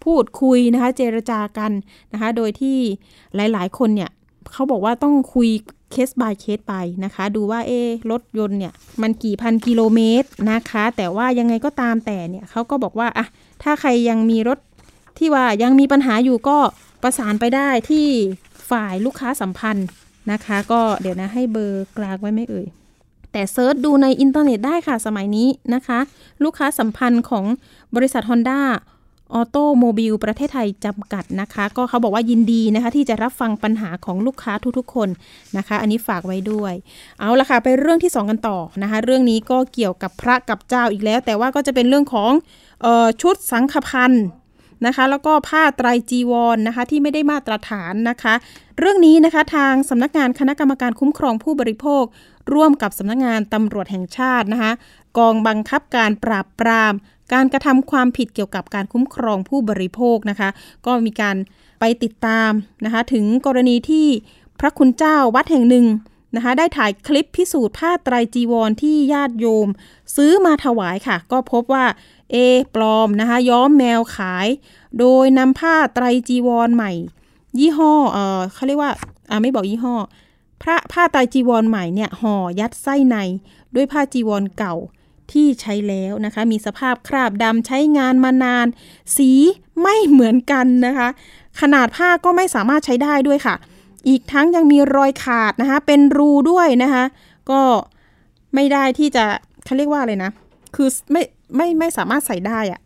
[0.06, 1.72] พูดคุยนะคะ เจรจากัน
[2.14, 2.78] นะคะ โดยที่
[3.36, 4.12] หลายๆ คนเนี่ย
[4.54, 5.50] เขาบอกว่าต้องคุย
[5.92, 7.72] เคส by เคสไปนะคะ ดูว่าเอ
[8.12, 13.26] รถยนต์เนี่ย มันกี่พันกิโลเมตรนะคะ แต่ว่ายังไงก็ตามแต่เนี่ยเขาก็บอกว่าอะ
[13.64, 14.60] ถ้าใครยังมีรถ
[15.18, 16.58] ที่ว่ายังมีปัญหาอยู่ก็
[17.04, 18.08] ประสานไปได้ที่
[18.70, 19.88] ฝ่ายลูกค้าสัมพันธ์
[20.32, 22.68] นะคะ ก็เดี๋ยวนะให้เบอร์กลางไว้ไม่เอ่ย
[23.32, 26.00] แต่ search ดูในอินเทอร์เน็ตได้ค่ะสมัยนี้นะคะ
[26.44, 27.46] ลูกค้าสัมพันธ์ของ
[27.96, 28.60] บริษัท Honda
[29.34, 35.10] Automobile ประเทศไทยจำกัดนะคะ ก็เขาบอกว่ายินดีนะคะ ที่จะรับฟังปัญหาของลูกค้าทุกๆ คน
[35.58, 36.74] นะคะ อันนี้ฝากไว้ด้วย
[37.20, 42.32] เอาละค่ะ ไปเรื่องที่ 2 กันต่อนะคะ เรื่องนี้ก็เกี่ยวกับพระกับเจ้าอีกแล้ว แต่ว่าก็จะเป็นเรื่องของ
[42.86, 44.26] ออชุดสังฆภัณฑ์
[44.86, 48.34] นะคะ แล้วก็ผ้าไตรจีวรนนะคะ ที่ไม่ได้มาตรฐานนะคะ
[48.80, 52.04] เรื่องนี้นะคะทางสำนักงานคณะกรรมการคุ้มครองผู้บริโภค
[52.54, 54.72] ร่วมกับสำนักงานตำรวจแห่งชาตินะคะ
[55.18, 56.94] กองบังคับการปราบปราม
[57.34, 60.50] การกระทำความผิดเกี่ยวกับการคุ้มครองผู้บริโภคนะคะ
[60.86, 61.36] ก็มีการ
[61.80, 62.52] ไปติดตาม
[62.86, 64.08] นะคะ ถึงกรณีที่
[64.60, 65.86] พระคุณเจ้าวัดแห่งหนึ่ง
[66.36, 69.68] นะคะได้ถ่ายคลิปพิสูจน์ผ้าไตรจีวรที่ญาติโยม
[70.16, 71.86] ซื้อมาถวายค่ะ ก็พบว่า
[72.32, 72.36] เอ
[72.76, 74.48] ปลอมนะคะย้อมแมวขาย
[75.00, 76.92] โดยนำผ้าไตรจีวรใหม่
[77.60, 78.92] ยี่ห้อเออเขาเรียกว่า
[79.30, 79.96] อ่าไม่บอกยี่ห้อ
[80.62, 83.18] พระผ้าไตรจีวรใหม่เนี่ยห่อยัดไส้ใน
[83.76, 84.76] ด้วยผ้าจีวรเก่า
[85.32, 88.68] ที่ใช้แล้วนะคะ มีสภาพคราบดำใช้งานมานาน
[89.18, 89.32] สี
[89.82, 91.10] ไม่เหมือนกันนะคะ
[91.62, 93.56] ขนาดผ้าก็ไม่สามารถใช้ได้ด้วยค่ะ
[94.08, 97.04] อีกทั้งยังมีรอยขาดนะคะ เป็นรูด้วยนะคะ
[97.52, 97.62] ก็
[98.56, 99.26] ไม่ได้ที่จะ
[99.66, 100.32] เขาเรียกว่าอะไรนะ
[100.76, 101.22] คือไม่
[101.56, 102.82] ไม่ไม่สามารถใส่ได้อะ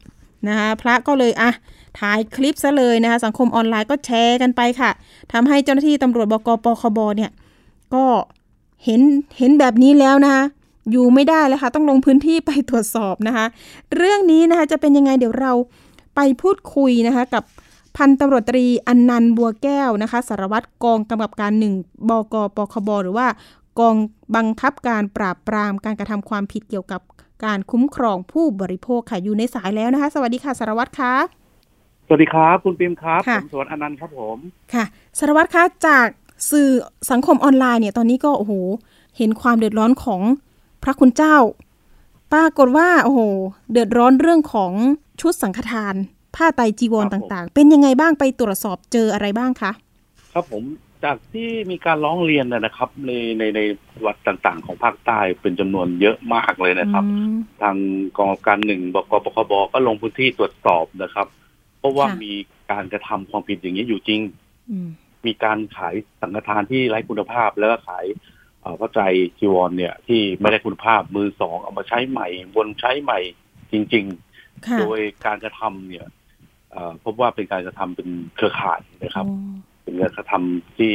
[0.47, 1.51] นะคะพระก็เลยอะ
[1.99, 4.91] ถ่ายคลิปซะเลยนะคะ สังคมออนไลน์ก็แชร์กันไปค่ะ
[5.33, 7.31] ทำให้เจ้าหน้าที่ตำรวจบกปคบเนี่ย
[7.95, 8.05] ก็
[8.85, 9.01] เห็น
[9.37, 10.43] เห็นแบบนี้แล้วนะคะ
[10.91, 13.45] อยู่ไม่ได้แล้วค่ะต้องลงพื้นที่ไปตรวจสอบนะคะ
[13.95, 15.53] เรื่องนี้นะคะจะเป็นยังไงเดี๋ยวเรา
[16.15, 17.43] ไปพูดคุยนะคะกับ
[17.97, 21.73] พันตำรวจตรีอันนันต์บัวแก้วนะคะสารวัตรกองกำกับการหนึ่ง
[22.09, 23.27] บกปคบหรือว่า
[23.79, 23.95] กอง
[24.35, 27.01] บังคับการปราบปรามการกระทำความผิดเกี่ยวกับ
[27.45, 31.13] การคุ้มครองผู้บริโภคค่ะอยู่ในสายแล้วนะคะ สวัสดีค่ะสารวัตรคะ
[32.05, 34.37] สวัสดีครับ คุณปิมครับค่ะผมสวนอนันต์ครับผม
[34.73, 34.85] ค่ะ
[35.19, 36.07] สารวัตรคะจาก
[36.51, 36.69] สื่อ
[37.11, 38.53] สังคมออนไลน์เนี่ยตอนนี้ก็โอ้โห
[39.17, 40.21] เห็นความเดือดร้อนของ
[40.83, 41.37] พระคุณเจ้า
[42.33, 43.19] ปรากฏว่าโอ้โห
[43.71, 44.71] เดือดร้อนเรื่องของ
[45.21, 45.95] ชุดสังฆทาน
[46.39, 49.71] ผ้าไตรจีวรครับผมต่างๆ เป็นยังไงบ้างไปตรวจสอบเจออะไรบ้างคะ
[50.33, 50.63] ครับผม
[51.03, 53.59] จากที่มีการร้องเรียนนะนะครับ ในในใน
[54.05, 57.77] วัดต่างๆ ของภาคใต้เป็นจำนวนเยอะมากเลยนะครับอืมทาง
[58.17, 61.27] กองการหนึ่งบกปคบก็ลงพื้นที่ตรวจสอบนะครับ
[61.79, 62.33] เพราะว่าค่ะมี
[62.71, 64.21] การกระทำความผิดอย่างนี้อยู่จริง
[64.71, 64.87] อืม
[65.25, 68.05] มีการขายสังฆทานที่ไร้คุณภาพ แล้วก็ขาย
[68.61, 68.99] เอ่อพระใจ
[69.39, 73.19] จีวรเนี่ย ที่ไม่ได้คุณภาพมือสองเอามาใช้ใหม่วนใช้ใหม่
[73.71, 76.18] จริงๆค่ะโดยการกระทำเนี่ยเอ่อ
[77.05, 79.35] พบว่าเป็นการกระทำเป็นเครือข่ายนะครับโอ้
[79.83, 80.91] เป็นการกระทำที่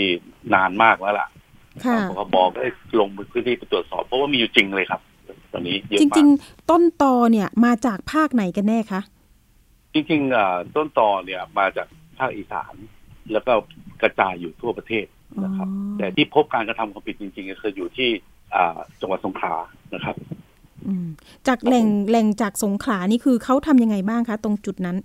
[0.54, 1.28] นานมากแล้วล่ะ
[1.84, 5.00] ค่ะปคบก็ได้ลงพื้นที่ไปตรวจสอบ เพราะว่ามีอยู่จริงเลยครับ
[5.52, 9.00] ตอนนี้เยอะจมากริง ๆ ต้นตอเนี่ยมาจากภาคไหนกันแน่คะ
[9.94, 11.87] จริงๆเอ่อต้นตอเนี่ยมาจาก
[12.18, 12.74] ภาคอีสาน
[13.32, 13.52] แล้วก็
[14.02, 15.06] กระจายอยู่ทั่วประเทศ
[15.44, 18.10] นะครับอ๋อแต่ที่พบการกระทำความผิดจริงๆก็คืออยู่ที่
[18.54, 19.54] อ่าจังหวัดสงขลา
[19.94, 20.16] นะครับ
[20.87, 21.06] อืม
[21.48, 24.96] จากแหล่งแหล่งจากสงขลานี่คือเขาทำยังไงบ้างคะ ตรงจุดนั้น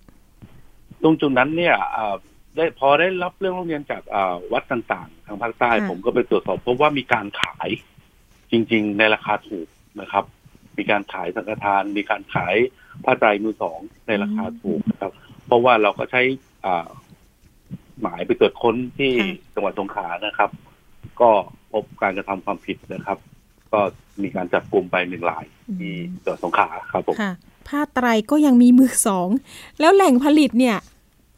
[1.03, 2.15] ตรงจุดนั้นเนี่ยอ่า
[2.55, 7.69] ได้พอได้รับเรื่องร้องเรียนจากอ่าวัดต่างๆ ทางภาคใต้ค่ะผมก็ไปตรวจสอบพบว่ามีการขาย
[8.51, 9.67] จริง ๆ ในราคาถูก
[10.01, 10.23] นะครับ
[10.77, 12.55] มีการขายสังฆทาน มีการขาย
[13.03, 15.11] ผ้าไตรมือสองในราคาถูกนะครับ
[15.45, 16.21] เพราะว่าเราก็ใช้
[16.65, 16.87] อ่า
[18.01, 20.49] หมายไปตรวจค้นที่ค่ะจังหวัดสงขลานะครับ
[21.21, 21.29] ก็
[21.73, 23.17] พบการกระทำความผิดนะครับ
[23.71, 23.79] ก็
[24.23, 25.45] มีการจับกลุ่มไปหนึ่งราย
[25.79, 27.33] ที่จังหวัดสงขลาครับผมค่ะ
[27.69, 29.27] ผ้าไตรก็ยังมีมือสอง
[29.79, 30.77] แล้วแหล่งผลิตเนี่ย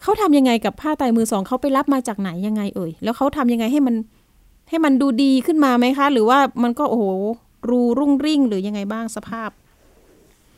[0.02, 3.96] เขาทำยังไงกับผ้าไตรมือสองเขาไปรับมาจากไหนยังไงเอ่ย แล้วเขาทำยังไงให้มัน
[4.70, 7.06] ให้มันดูดีขึ้นมาไหมคะ หรือว่ามันก็โอ้โห
[7.70, 9.50] รูรุ่งริ่งหรือยังไงบ้างสภาพ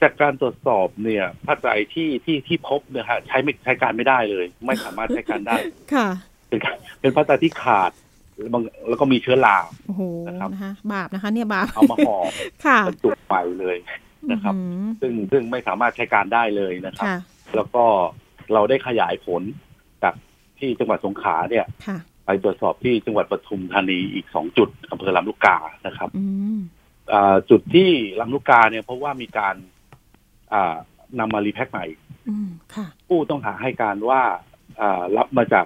[0.01, 5.57] จากการตรวจสอบเนี่ยผ้าไตรที่ที่ที่พบเนี่ยฮะใช้ไม่ใช้การไม่ได้เลย ไม่สามารถใช้การได้
[5.93, 6.07] ค่ะ
[6.49, 7.91] เป็นการเป็นผ้าไตรที่ขาด
[8.38, 9.57] แล้วบางแล้วก็มีเชื้อรา
[9.88, 12.17] โอ้โหนะครับนะคะบาปนะคะ เนี่ยบาปเอามาห่อ
[12.65, 13.77] ค่ะบรรจุไปเลย
[14.31, 17.17] นะครับอืมซึ่งซึ่งไม่สามารถใช้การได้เลยนะครับค่ะ
[17.55, 17.83] แล้วก็
[18.53, 19.41] เราได้ขยายผล
[20.03, 20.13] จาก
[20.59, 25.57] ที่จังหวัดสงขลาเนี่ยค่ะไปตรวจสอบที่จังหวัดปทุมธานีอีกสองจุดอำเภอลำลูกกา
[25.88, 26.57] นะครับอืม
[27.13, 29.55] อ่าจุดที่ลำลูกกาเนี่ยเพราะว่ามีการ
[30.53, 30.75] อ่า
[31.19, 31.86] นำมา repack ใหม่
[32.29, 34.21] อืมค่ะผู้ต้องหาให้การว่า
[34.81, 35.65] อ่ารับมาจาก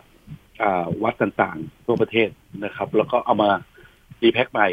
[0.61, 2.29] อ่าวัดต่างๆทั่วประเทศ
[2.63, 3.49] นะครับ แล้วก็เอามา
[4.23, 4.67] repack ใหม่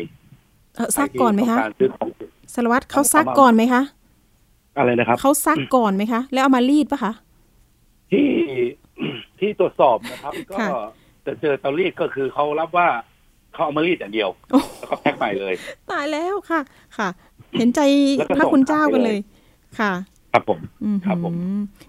[0.75, 2.09] เออซักก่อนไหมคะใรที่ต้องการซื้อของ
[2.55, 3.83] สารวัตรเขาซักก่อนไหมคะ
[4.79, 7.13] อะไรนะครับเขาซักก่อนไหมคะ แล้วเอามารีดปะคะ
[8.13, 8.29] ที่
[9.39, 10.69] ที่ตรวจสอบนะครับ ก็ค่ะ
[11.27, 12.89] จะเจอเตารีดก็คือเขารับว่า
[13.53, 15.55] เขาเอามารีดอย่างเดียวโอ้แล้วก็แพ็คใหม่เลย
[15.91, 16.61] ตายแล้วค่ะ
[16.99, 17.09] ค่ะ
[17.59, 17.81] เห็นใจ
[18.19, 19.21] แล้วก็พระคุณเจ้ากันส่งขายเลเลยย
[19.79, 19.93] ค่ะ
[20.33, 21.35] ครับผมอืมครับผม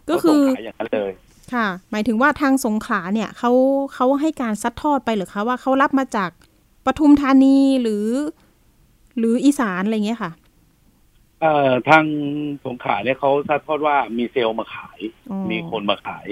[0.10, 1.12] ก็คือเขาส่งขายอย่างนั้นเลย
[1.54, 3.52] ค่ะ หมายถึงว่าทางสงขลาเนี่ยเขา
[3.94, 6.30] เขาให้การซัดทอดไปเหรือคะว่าเขารับมาจาก
[6.86, 8.06] ปทุมธานีหรือ
[9.18, 10.32] หรืออีสานอะไรเงี้ยค่ะ
[11.46, 12.06] เอ่อทาง
[12.66, 15.00] สงขลาเนี่ยเขาทราบทอดว่ามีเซลล์มาขาย
[15.32, 16.28] อ๋อ มีคนมาขาย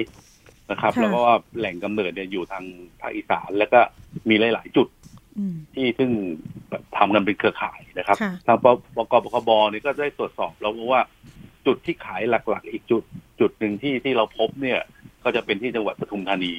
[0.71, 2.63] นะครับ ค่ะ แล้วก็ว่าแหล่งกำเนิดเนี่ยอยู่ทาง
[3.01, 3.79] ภาคอีสานแล้วก็
[4.29, 4.87] มีหลาย ๆ จุด
[5.37, 6.09] อืม ที่ซึ่ง
[6.97, 11.01] ทำกันเป็นเครือข่ายนะครับค่ะ ทางปปกปคบเนี่ยก็ได้ตรวจสอบแล้วเพราะว่า
[11.65, 13.03] จุดที่ขายหลัก ๆ อีกจุด
[13.39, 14.79] จุดหนึ่งที่ที่เราพบเนี่ย
[15.23, 16.53] ก็จะเป็นที่จังหวัดปทุมธานี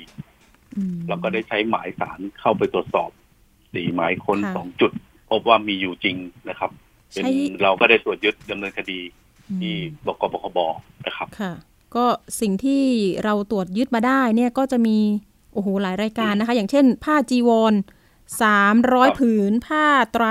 [0.76, 3.10] อืม เราก็ได้ใช้หมายสารเข้าไปตรวจสอบ
[3.74, 4.92] สี่หมายค้นค่ะ สองจุด
[5.30, 6.16] พบว่ามีอยู่จริง
[6.48, 6.70] นะครับ
[7.14, 9.00] เป็นใช้เราก็ได้ตรวจยึดดำเนินคดี
[9.50, 9.74] อืมที่
[10.07, 10.59] บกปคบ
[11.07, 11.53] นะครับค่ะ
[11.96, 12.07] ก็
[12.40, 12.83] สิ่งที่
[13.24, 14.98] เราตรวจยึดมาได้เนี่ยก็จะมี
[15.53, 17.74] โอ้โหหลายรายการนะคะ อย่างเช่น ผ้าจีวร
[18.42, 20.27] สามร้อยครับผืน ผ้าไตร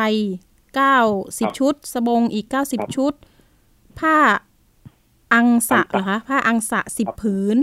[0.75, 0.97] เก้า
[1.39, 3.13] สิบครับชุด สบงอีกเก้าสิบครับชุด
[3.99, 4.17] ผ้า
[5.33, 7.57] อังสะอังสะเหรอคะผ้าอังสะสิบครับผืน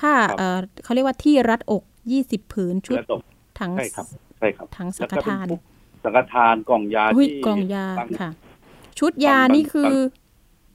[0.00, 3.20] ผ้าครับเออเขาเรียกว่าที่รัดอกยี่สิบผืนชุดและตก
[3.60, 4.06] ถังใช่ครับ
[4.38, 5.60] ใช่ครับถังสัแล้วงฆก็เป็นทานพวก
[6.04, 8.30] สังฆทานกล่องยาหุ้ยที่กล่องยาบางค่ะ
[8.98, 9.92] ชุดยาบางนี่คือาง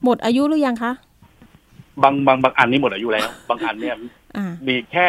[0.04, 0.92] หมดอายุหรือยังคะ
[2.02, 3.96] บางบางบางอันนี่หมดอายุแล้ว บางอันเนี่ย
[4.36, 5.08] อ่ามีแค่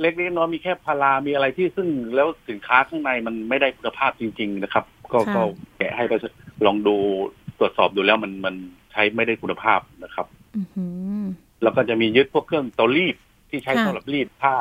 [0.00, 5.42] เล็กๆน้อยๆมีแค่พารามีอะไรที่ซึ่งแล้วสินค้าข้างในมันไม่ได้คุณภาพจริง ๆ นะครับ ก็ค่ะก็
[5.78, 6.30] แกะให้ประชา
[6.66, 6.96] ลองดู
[7.58, 8.54] ตรวจสอบดูแล้วมันมัน
[8.92, 10.84] ใช้ไม่ได้คุณภาพนะครับอือหื
[11.20, 11.22] อ
[11.62, 13.16] แล้วก็จะมียึดพวกเครื่องเตารีด
[13.50, 14.54] ที่ใช้ค่ะสำหรับรีดผ้า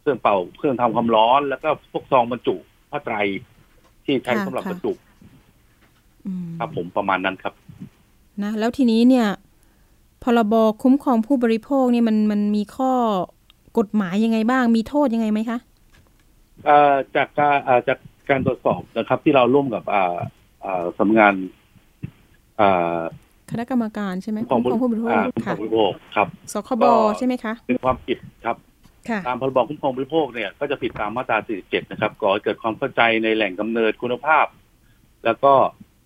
[0.00, 2.56] เครื่องเป่าเครื่องทำความร้อน แล้วก็พวกซองบรรจุ
[2.90, 3.16] ผ้าไตร
[4.04, 4.92] ที่ใช้สำหรับบรรจุ
[6.26, 7.54] อืมครับผมประมาณนั้นครับ
[8.42, 9.26] นะแล้วทีนี้เนี่ย
[10.22, 12.92] พรบคุ้มครองผู้บริโภคเนี่ยมันมันมีข้อ
[13.78, 15.58] กฎหมายยังไงบ้าง มีโทษยังไงไหมคะ
[16.64, 17.98] เอ่อจากการเอ่อจาก
[18.30, 20.16] การตรวจสอบนะครับ ที่เราร่วมกับอ่า
[20.64, 21.34] อ่าสำนักงาน
[22.60, 23.00] อ่า
[23.50, 26.84] คณะกรรมการใช่ไหมของคุ้มครองผู้บริโภคอ่าคุ้มครค่ะองผู้บริโภคครับ สคบ
[27.18, 28.71] ใช่ไหมคะเป็นความผิดครับค่ะ
[29.26, 34.46] ตามพรบคุ้มครองผู้บริโภคเนี่ยก็จะผิดตามมาตรา 47 นะครับก่อให้เกิดความเข้าใจในแหล่งกำเนิดคุณภาพ
[35.24, 35.52] แล้วก็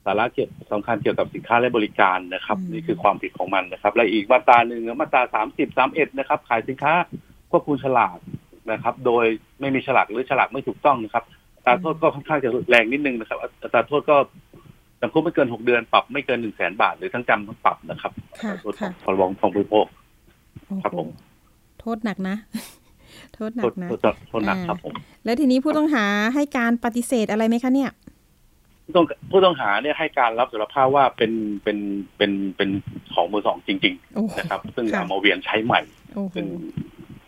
[0.04, 5.22] สาระเกี่ยวสำคัญเกี่ยวกับสินค้าและบริการนะครับอืมนี่คือความผิดของมันนะครับ และอีกมาตราหนึ่งมาตรา
[5.56, 6.92] 30 31 นะครับ ขายสินค้า
[7.50, 8.18] ควบคุมฉลาก
[8.72, 9.24] นะครับ โดย
[9.60, 11.24] ไม่มีฉลากหรือฉลากไม่ถูกต้องนะครับ
[11.56, 14.16] อัตราโทษก็ค่อนข้างจะแรงนิดนึงนะครับอัตราโทษก็
[15.00, 19.86] จำคุกไม่เกิน6เดือนปรับไม่เกิน1 0 0 0 0แสนบาท หรือทั้งจำทั้งปรับนะครับค่ะโทษขอค่ะงพรบคุ้มครองผู้บริโภค
[20.66, 21.08] โอ้ครับโหผม
[21.80, 22.36] โทษหนักนะ
[23.36, 24.94] โทษหนัโทกษนะโทษโทษหนักครับผม
[25.24, 27.90] แล้วทีนี้ผู้ต้องหาให้การปฏิเสธอะไรไหมคะเนี่ย
[28.84, 31.78] ผู้ต้องผู้ต้องหาเนี่ยให้การรับสารภาพว่าเป็นเป็น
[32.16, 32.70] เป็นเป็น
[33.14, 35.80] ของมือสองจริงโอ้โหๆนะครับ ซึ่งค่ะเอามาเวียนใช้ใหม่
[36.14, 36.46] โอ้โหซึ่ง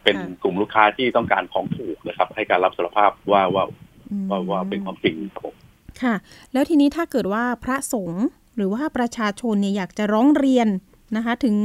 [0.03, 3.65] เป็นค่ะกลุ่มลูกค้าที่ต้องการของถูกนะครับ ให้การรับสารภาพว่าว่า
[4.11, 5.55] อืมว่าว่าเป็นความจริงครับผม
[6.03, 6.15] ค่ะ
[6.53, 8.25] แล้วทีนี้ถ้าเกิดว่าพระสงฆ์
[8.57, 10.69] หรือว่าประชาชนเนี่ยอยากจะร้องเรียน
[11.17, 11.57] นะคะ ถึง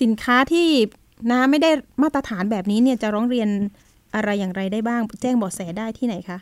[0.00, 0.68] สินค้าที่
[1.30, 1.70] นะไม่ได้
[2.02, 3.48] มาตรฐานแบบนี้เนี่ยจะร้องเรียน
[4.14, 6.38] อะไรอย่างไรได้บ้าง แจ้งเบาะแสได้ที่ไหนคะ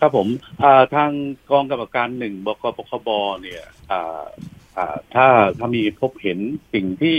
[0.00, 0.28] ครับผม
[0.62, 1.10] อ่าทาง
[1.50, 3.08] กองกำกับการหนึ่งบกปคบ
[3.42, 4.24] เนี่ยอ่า
[4.76, 5.26] อ่าถ้า
[5.58, 6.38] ถ้ามีพบเห็น
[6.74, 7.16] สิ่งที่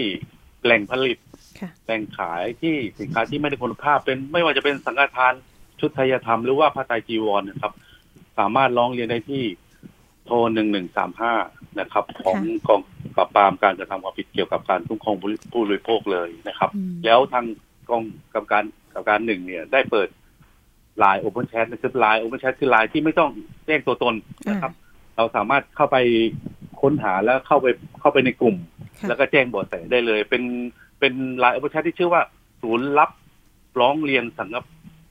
[0.63, 1.17] แหล่งผลิต
[1.59, 5.33] ค่ะแหล่งขายที่สินค้าที่ไม่ได้คุณภาพเป็นไม่ว่าจะเป็นสังฆทาน
[5.79, 7.73] ชุดไทยธรรมหรือว่าผ้าไตรจีวรนะครับ
[8.37, 9.43] สามารถร้องเรียนได้ที่
[10.27, 11.33] โทรหนึ่งหนึ่งสามห้า
[11.79, 12.81] นะครับ ของกอง
[13.15, 15.15] ปราบปรามการกระทำความผิดเกี่ยวกับการคุ้มครอง
[15.51, 17.45] ผู้บริโภคเลยนะครับอืมแล้วทาง
[17.89, 20.09] กองกำกับการกำกับการหนึ่งเนี่ย ได้เปิด
[20.99, 23.31] LINE OpenChat นะครับ LINE OpenChat คือไลน์ที่ไม่ต้อง
[23.65, 24.15] แจ้งตัวตน
[24.49, 24.71] นะครับ
[25.17, 25.97] เราสามารถเข้าไป
[26.81, 27.67] ค้นหาแล้วเข้าไป
[27.99, 28.55] เข้าไปในกลุ่ม
[28.99, 30.43] ค่ะแล้วก็แจ้งเบาะแสได้เลย เป็น
[30.99, 32.21] เป็นไลน์โอเพนแชทที่ชื่อว่า
[32.61, 33.09] ศูนย์รับ
[33.79, 34.55] ร้องเรียนสังฆ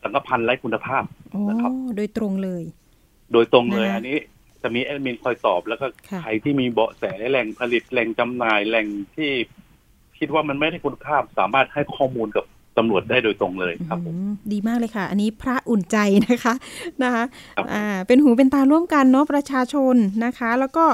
[0.03, 2.63] สังฆพันธ์ไร้คุณภาพโอ้นะครับ โดยตรงเลย
[3.33, 4.19] โดยตรงเลยนะคะอันนี้
[4.67, 9.31] จะมีแอดมินคอยตอบแล้วก็ค่ะใครที่มีเบาะแสแหล่งผลิตแหล่งจำหน่ายแหล่งที่
[10.19, 12.45] คิดว่ามันไม่ได้คุณภาพสามารถให้ข้อมูลกับ
[12.79, 15.97] ตำรวจได้โดยตรงเลยครับผมอืมดีมากเลยค่ะ อันนี้พระอุ่นใจ
[16.29, 16.55] นะคะ
[17.03, 17.25] นะคะ
[17.57, 20.85] ครับอ่าเป็นหูเป็นตาร่วมกันเนาะประชาชนนะคะ แล้วก็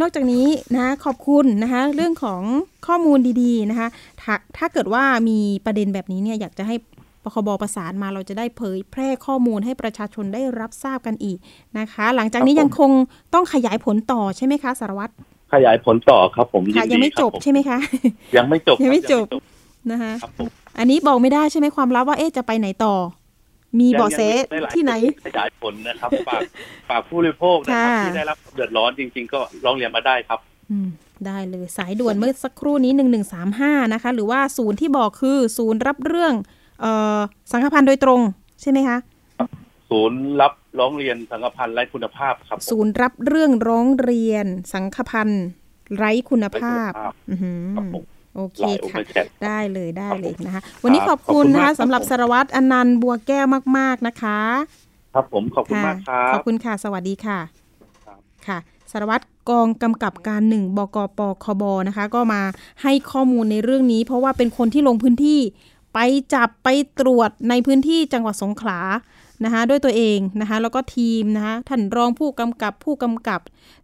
[0.00, 2.42] นอกจากนี้นะขอบคุณนะคะ เรื่องของ
[2.86, 3.88] ข้อมูลดีๆนะคะ
[4.22, 6.76] ถ้าถ้าเกิดว่ามีประเด็นแบบนี้เนี่ยอยากจะให้
[7.24, 11.38] ปคบประสานมาเราจะได้เผยแพร่ข้อมูลให้ประชาชนได้รับทราบกันอีก
[11.78, 12.90] นะคะ หลังจากนี้ยังคง
[13.34, 15.12] ต้องขยายผลต่อใช่ไหมคะสารวัตร
[15.52, 17.78] ขยายผลต่อครับผมยินค่ะดียังไม่คจรับบผมใช่ไหมคะ
[18.36, 19.26] ยังไม่จบยังไม่ครับจบ
[19.90, 22.94] นะคะครับผมอันนี้บอกไม่ได้ใช่ไหมความลับว่าเอ๊ะจะไปไหนต่อ
[23.80, 24.20] มีเบาะแส
[24.52, 24.92] ยังยังม่ด้ลายที่ไหน
[25.26, 26.42] ขยายผลนะครับฝาก
[26.88, 30.88] ฝากผู้บริโภคนะครับค่ะที่ได้รับเดือดร้อนจริง ๆ ก็ร้องเรียนมาได้ครับอืม
[31.26, 32.92] ได้เลยสายด่วนเมื่อสักครู่นี้
[33.42, 36.58] 1135นะคะ หรือว่าศูนย์ที่บอกคือศูนย์รับเรื่องเอ่อ
[37.52, 38.20] สังฆพันธ์โดยตรง
[38.60, 38.98] ใช่ไหมคะ
[39.90, 45.44] ศูนย์รับร้องเรียนสังฆพันธ์ไร้คุณภาพครับผมศูนย์รับเรื่องร้องเรียนสังฆพันธ์
[45.96, 48.04] ไร้คุณภาพไร้คุณภาพอือหือครับผม
[48.36, 53.46] โอเคไลน์ค่ะ Open Chat ได้เลยได้ครับเลยนะคะผมวันนี้คขรัอบบคุณขอบคุณนะมากคะครับสำหรับผมสารวัตรอนันต์บัวแก้ว
[53.78, 54.38] มาก ๆนะคะ
[55.14, 57.38] ครับผมขอบคุณค่ะมากครับขอบคุณค่ะ สวัสดีค่ะ
[58.06, 58.58] ครับค่ะ
[58.92, 62.42] สารวัตรกองกำกับการหนึ่งบกปคบนะคะ ก็มา
[62.82, 65.40] ให้ข้อมูลในเรื่องนี้ เพราะว่าเป็นคนที่ลงพื้นที่
[65.94, 65.98] ไป
[66.34, 66.68] จับไป
[67.00, 68.80] ตรวจในพื้นที่จังหวัดสงขลา
[69.44, 73.40] นะคะด้วยตัวเองนะคะแล้วก็ทีมนะคะท่านรองผู้กำกับผู้กำกับ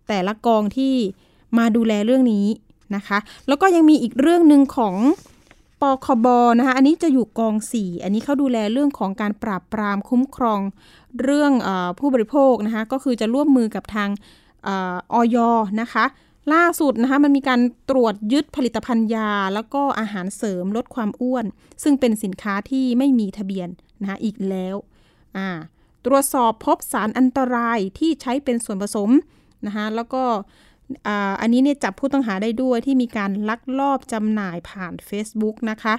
[0.09, 0.95] แต่ละกองที่
[1.59, 2.47] มาดูแลเรื่องนี้
[2.97, 4.97] นะคะ แล้วก็ยังมีอีกเรื่องหนึ่งของ
[5.83, 6.27] ปคบ
[6.59, 10.61] นะคะอันนี้จะอยู่กอง 4 อันนี้เขาดูแลเรื่องของการปราบปรามคุ้มครอง
[11.23, 14.09] เรื่องอผู้บริโภคนะคะก็คือจะร่วมมือกับทาง
[14.67, 14.69] อ
[15.13, 15.37] ออย
[15.81, 16.05] นะคะ
[16.53, 21.45] ล่าสุดนะคะมันมีการตรวจยึดผลิตภัณฑ์ยา แล้วก็อาหารเสริมลดความอ้วน
[21.83, 23.69] ซึ่งเป็นสินค้าที่ไม่มีทะเบียน
[24.01, 24.77] นะคะอีกแล้ว
[25.37, 25.49] อ่า
[26.05, 29.11] ตรวจสอบพบสารอันตรายที่ใช้เป็นส่วนผสม
[29.67, 30.23] นะคะแล้วก็
[31.07, 35.95] อ,อันนี้เนี่ยจับผู้ต้องหาได้ด้วยที่มีการลักลอบจำหน่ายผ่าน Facebook นะคะ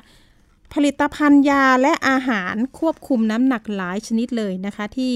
[0.74, 5.14] ผลิตภัณฑ์ยาและอาหารควบคุมน้ำหนักหลายชนิดเลยนะคะ ที่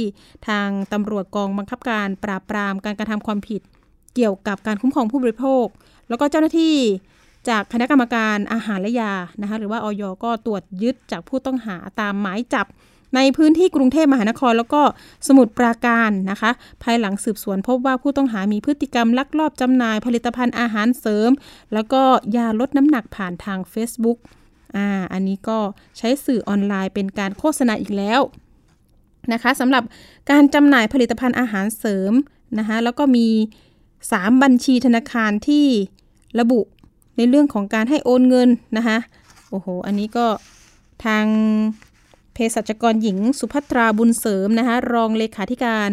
[0.48, 3.62] ทางตำรวจกองบังคับการปราบปรามการกระทำความผิด
[4.16, 5.66] เกี่ยวกับการคุ้มครองผู้บริโภค
[6.10, 6.78] แล้วก็เจ้าหน้าที่
[7.50, 12.68] จากคณะกรรมการอาหารและยานะคะหรือว่าออยก็ตรวจยึดจากผู้ต้องหาตามหมายจับ
[13.16, 14.82] ในพื้นที่กรุงเทพมหานคร แล้วก็
[15.28, 16.52] สมุทรปราการนะคะ
[16.84, 21.30] ภายหลังสืบสวนพบว่าผู้ต้องหามีพฤติกรรมลักลอบจำหน่ายผลิตภัณฑ์อาหารเสริม
[21.74, 22.02] แล้วก็
[22.38, 24.18] ยาลดน้ำหนักผ่านทาง Facebook
[24.76, 25.60] อ่าอันนี้ก็
[25.98, 28.22] ใช้สื่อออนไลน์เป็นการโฆษณาอีกแล้ว
[29.34, 29.84] นะคะสำหรับ
[30.32, 32.14] การจำหน่ายผลิตภัณฑ์อาหารเสริม
[32.60, 33.28] นะคะแล้วก็มี
[34.10, 35.66] 3 บัญชีธนาคารที่
[36.40, 36.62] ระบุ
[37.18, 38.98] ในเรื่องของการให้โอนเงินนะคะ
[39.50, 40.28] โอ้โห อันนี้ก็
[41.06, 41.26] ทาง
[42.34, 45.90] เภสัชกรหญิงสุภัทราบุญเสริมนะคะรองเลขาธิการ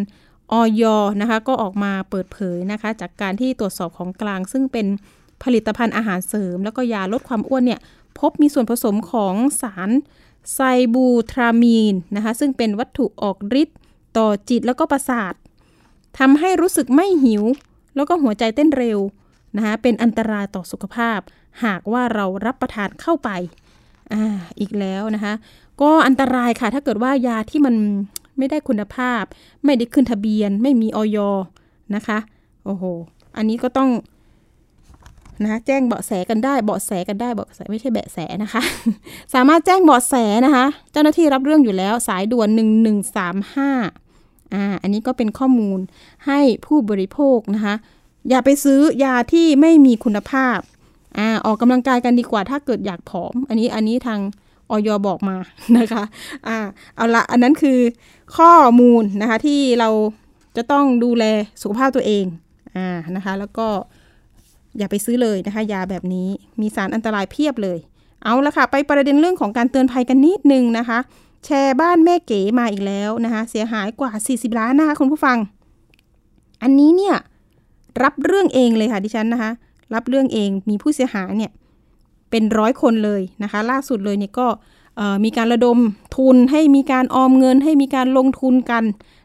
[0.53, 0.83] ออย
[1.21, 4.87] นะคะก็ออกมาเปิดเผยนะคะจากการที่ตรวจสอบของกลาง ซึ่งเป็น
[5.43, 7.81] ผลิตภัณฑ์อาหารเสริม แล้วก็ยาลดความอ้วนเนี่ย
[8.19, 9.91] พบมีส่วนผสมของสาร
[10.55, 10.61] ไซ
[10.95, 13.79] บูทรามีนนะคะซึ่งเป็นวัตถุออกฤทธิ์
[14.17, 15.35] ต่อจิตแล้วก็ประสาท
[16.19, 17.45] ทำให้รู้สึกไม่หิว
[17.95, 18.99] แล้วก็หัวใจเต้นเร็ว
[19.57, 21.19] นะคะเป็นอันตรายต่อสุขภาพ
[21.65, 23.31] หากว่าเรารับประทานเข้าไป
[24.13, 24.23] อ่า
[24.61, 25.35] อีกแล้วนะคะ
[25.81, 27.75] ก็อันตรายค่ะถ้าเกิดว่ายาที่มัน
[28.39, 29.23] ไม่ได้คุณภาพ
[29.65, 31.19] ไม่ได้ขึ้นทะเบียน ไม่มีออย
[31.95, 32.19] นะคะ
[32.65, 32.85] โอ้โห
[33.37, 33.91] อันนี้ก็ต้อง
[35.43, 38.63] นะะแจ้งเบาะแสกันได้เบาะแสกันได้เบาะแสไม่ใช่แบะแสนะคะ
[39.35, 42.49] สามารถแจ้งเบาะแสนะคะ เจ้าหน้าที่รับเรื่องอยู่แล้วสายด่วน
[43.55, 44.08] 1135
[44.55, 45.79] อ่าอันนี้ก็เป็นข้อมูล
[46.27, 47.75] ให้ผู้บริโภคนะคะ
[48.29, 50.59] อย่าไปซื้อยาที่ไม่มีคุณภาพ
[51.19, 54.21] อ่าออกกำลังกายกันดีกว่าถ้าเกิดอยากผอม อันนี้อันนี้ทาง
[54.71, 55.37] ออยบอกมา
[55.79, 56.05] นะคะ
[56.49, 56.59] อ่า
[56.97, 57.79] เอาละอันนั้นคือ
[58.37, 59.91] ข้อมูลนะคะที่เรา
[60.57, 61.25] จะต้องดูแล
[61.63, 62.25] สุขภาพตัวเอง
[62.77, 63.67] อ่านะคะแล้วก็
[64.79, 66.29] อย่าไปซื้อเลยนะคะ ยาแบบนี้
[66.61, 67.79] มีสารอันตรายเพียบเลย
[68.25, 70.99] เอาละค่ะ ไปประเด็นเรื่องของการเตือนภัยกันนิดนึงนะคะ
[71.45, 75.39] แชร์บ้านแม่เก๋มาอีกแล้วนะคะเสียหายกว่า 40 ล้านนะคะคุณผู้ฟัง
[76.63, 77.17] อันนี้เนี่ย
[78.03, 79.51] รับเรื่องเองเลยค่ะดิฉันนะคะ
[79.95, 81.53] รับเรื่องเองมีผู้เสียหายเนี่ย
[82.31, 84.47] เป็นร้อยคนเลยนะคะ ล่าสุดเลยเนี่ยก็
[85.25, 85.79] มีการระดม
[86.17, 88.85] ทุนให้มีการออมเงิน ให้มีการลงทุนกัน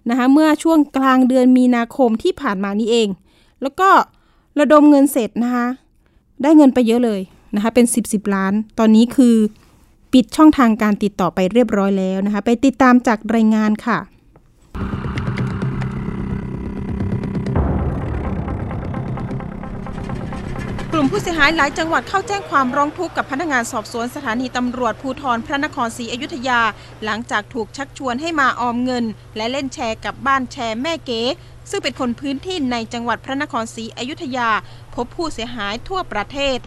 [0.10, 3.08] นะคะเมื่อช่วงกลางเดือนมีนาคมที่ผ่านมานี้เอง
[3.62, 3.90] แล้วก็
[4.60, 5.68] ระดมเงินเสร็จนะคะ
[6.44, 7.22] ได้เงินไปเยอะเลย
[7.56, 9.36] นะคะเป็น 10บสล้าน ตอนนี้คือ
[10.14, 13.98] ปิดช่องทางการติดต่อไปเรียบร้อยแล้วนะคะ ไปติดตามจากรายงานค่ะ
[20.94, 26.62] กลุ่มผู้เสียหายหลายจังหวัดเข้าแจ้งความร้องทุกข์กับพนักงานสอบสวนสถานีตำรวจภูธรพระนครศรีอยุธยา
[27.04, 31.22] หลังจากถูกชักชวนให้มาออมเงิน และเล่นแชร์กับบ้านแชร์แม่เก๋
[31.70, 34.50] ซึ่งเป็นคนพื้นที่ในจังหวัดพระนครศรีอยุธยา
[34.96, 36.60] พบผู้เสียหายทั่วประเทศ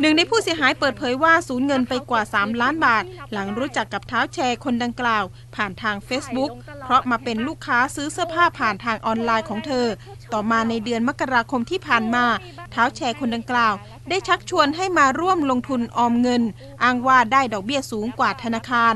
[0.00, 5.24] หนึ่งในผู้เสียหายเปิดเผยว่าสูญเงินไปกว่า 3 ล้านบาท หลังรู้จักกับเท้าแชร์คนดังกล่าว
[5.56, 6.50] ผ่านทาง Facebook
[6.84, 9.86] เพราะมาเป็นลูกค้าซื้อเสื้อผ้าผ่านทางออนไลน์ของเธอ
[10.32, 12.24] ต่อมาในเดือนมกราคมที่ผ่านมา
[12.72, 13.74] เท้าแชร์คนดังกล่าว
[14.08, 16.42] ได้ชักชวนให้มาร่วมลงทุนออมเงิน
[16.82, 18.94] อ้างว่าได้ดอกเบี้ยสูงกว่าธนาคาร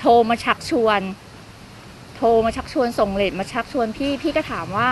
[0.00, 1.00] โทรมาชักชวน
[2.16, 4.90] โทรมาชักชวนส่งเลทมาชักชวนพี่พี่ก็ถามว่า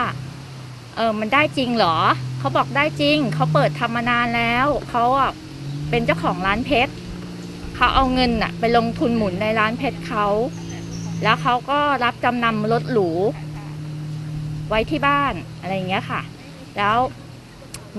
[0.96, 1.96] เออมันได้จริงเหรอ
[2.44, 5.32] เขาบอกได้จริง เขาเปิดทำมานานแล้ว เขาอะ
[5.90, 6.92] เป็นเจ้าของร้านเพชร
[7.74, 10.26] เขาเอาเงินอะไปลงทุนหมุนในร้านเพชรเขา
[11.22, 13.08] แล้วเขาก็รับจำนำรถหรู
[14.68, 16.20] ไว้ที่บ้านอะไรอย่างเงี้ยค่ะ
[16.76, 16.96] แล้ว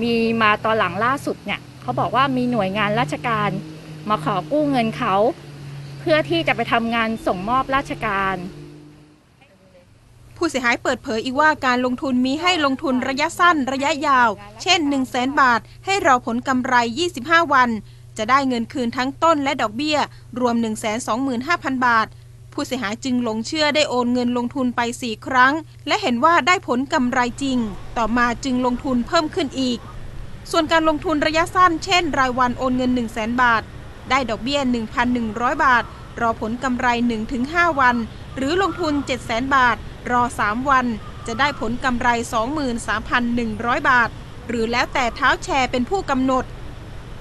[0.02, 3.50] มีมาตอนหลังล่าสุดเนี่ยเขาบอกว่ามีหน่วยงานราชการ
[4.10, 5.16] มาขอกู้เงินเขา
[6.00, 8.36] เพื่อที่จะไปทำงานส่งมอบราชการ
[10.38, 14.30] ผู้เสียหายเปิดเผยอีกว่าการลงทุนมีให้ลงทุนระยะสั้นระยะยาว
[14.62, 16.76] เช่น 1 0 0 0 0แสนบาท ให้ราผลกำไร
[17.16, 17.70] 25 วัน
[18.18, 19.98] จะได้เงินคืนทั้งต้นและดอกเบี้ย
[20.40, 20.56] รวม
[21.22, 22.08] 125,000 บาท
[22.54, 25.54] ผู้เสียหายจึงหลงเชื่อได้โอนเงินลงทุนไป 4 ครั้ง
[25.88, 27.58] และเห็นว่าได้ผลกำไรจริง
[27.98, 29.80] ต่อมาจึงลงทุนเพิ่มขึ้นอีก
[30.52, 33.62] ส่วนการลงทุนระยะสั้น เช่น รายวันโอนเงิน 1 0 0 0 0 0 บาท
[34.10, 34.60] ได้ดอกเบี้ย
[35.12, 35.84] 1,100 บาท
[36.22, 36.88] รอผลกำไร
[37.34, 37.96] 1-5 วัน
[38.36, 39.78] หรือลงทุน 700,000 บาท
[40.12, 40.86] รอ 3 วัน
[41.28, 42.08] จะได้ผลกำไร
[43.00, 44.10] 23,100 บาท
[44.48, 46.46] หรือแล้วแต่เท้าแชร์เป็นผู้กำหนด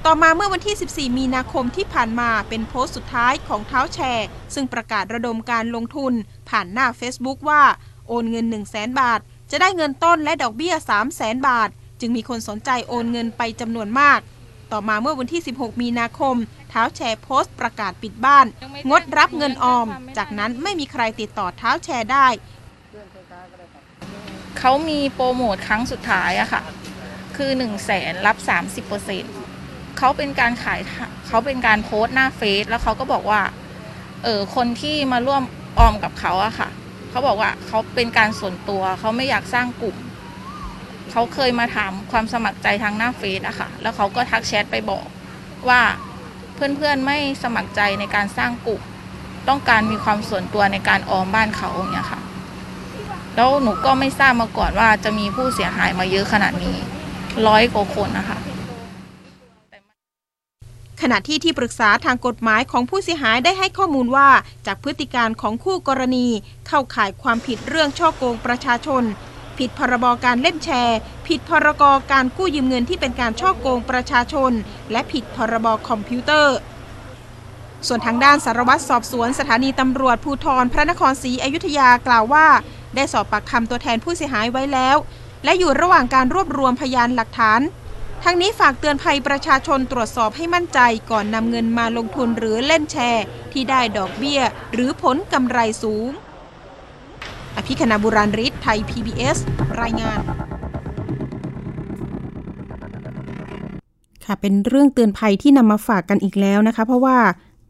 [0.05, 6.13] ต่อมาเมื่อวันที่ 14 มีนาคมที่ผ่านมาเป็นโพสต์สุดท้ายของเท้าแชร์ ซึ่งประกาศระดมการลงทุน
[6.49, 7.63] ผ่านหน้า Facebook ว่า
[8.09, 9.21] โอนเงิน 1 0 0 0 0 0 บาท
[9.51, 11.69] จะได้เงินต้นและดอกเบี้ย 3 0 0 0 0 0 บาท
[12.01, 14.21] จึงมีคนสนใจโอนเงินไปจำนวนมาก
[14.73, 16.37] ต่อมาเมื่อวันที่ 16 มีนาคม
[16.71, 18.47] เท้าแชร์โพสต์ประกาศปิดบ้าน
[18.91, 22.29] งดรับเงินออม จากนั้นไม่มีใครติดต่อเท้าแชร์ได้
[24.67, 26.63] เขามีโปรโมทครั้งสุดท้ายอะค่ะ
[27.37, 28.37] คือ1นึ่งแสนรับ
[29.19, 30.81] 30%เขาเป็นการขาย
[31.29, 33.43] เขาเป็นการโพสต์หน้าเฟซแล้วเขาก็บอกว่า
[34.25, 35.43] เออคนที่มาร่วม
[35.79, 36.69] ออมกับเขาอะค่ะ
[37.11, 39.97] เขาบอกว่าเขาเป็นการส่วนตัวเขาไม่อยากสร้างกลุ่ม
[41.11, 45.07] เขาเคยมาถามความสมัครใจทางหน้าเฟซอะค่ะ แล้วเขาก็ทักแชทไปบอก
[45.69, 45.81] ว่า
[46.55, 48.81] เพื่อนๆไม่สมัครใจในการสร้างกลุ่ม
[49.49, 52.23] ต้องการมีความส่วนตัวในการออมบ้านเขาอย่างเงี้ยค่ะ
[53.37, 56.77] แล้วหนูก็ไม่ทราบมาก่อนว่าจะมีผู้เสียหายมาเยอะขนาดนี้
[57.47, 58.39] ร้อยกว่าคนนะคะ
[61.03, 64.29] ขณะที่ที่ปรึกษาทางกฎหมายของผู้เสียหายได้ให้ข้อมูลว่า
[64.67, 66.27] จากพฤติการของคู่กรณี
[66.69, 69.03] เข้าข่ายความผิดเรื่องช่อโกงประชาชน
[69.59, 71.83] ผิดพรบการเล่นแชร์ ผิดพรก
[72.13, 74.53] การกู้ยืมเงินที่เป็นการช่อโกงประชาชน
[74.93, 76.57] และผิดพรบคอมพิวเตอร์
[77.87, 82.47] ส่วนทางด้านสารวัตรสอบสวนสถานีตำรวจภูธรพระนครศรีอยุธยากล่าวว่า
[82.97, 84.97] ได้สอบปากคำตัวแทนผู้เสียหายไว้แล้ว
[85.45, 87.61] และอยู่ระหว่างการรวบรวมพยานหลักฐาน
[88.25, 90.81] ทั้งนี้ฝากเตือนภัยประชาชนตรวจสอบให้มั่นใจ
[91.11, 94.41] ก่อนนำเงินมาลงทุนหรือเล่นแชร์ ที่ได้ดอกเบี้ย
[94.73, 96.11] หรือผลกำไรสูง
[97.57, 99.39] อภิคณาบุราริศไทย PBS
[99.81, 100.21] รายงาน
[104.25, 107.19] ค่ะเป็นเรื่องเตือนภัยที่นำมาฝากกันอีกแล้วนะคะ เพราะว่า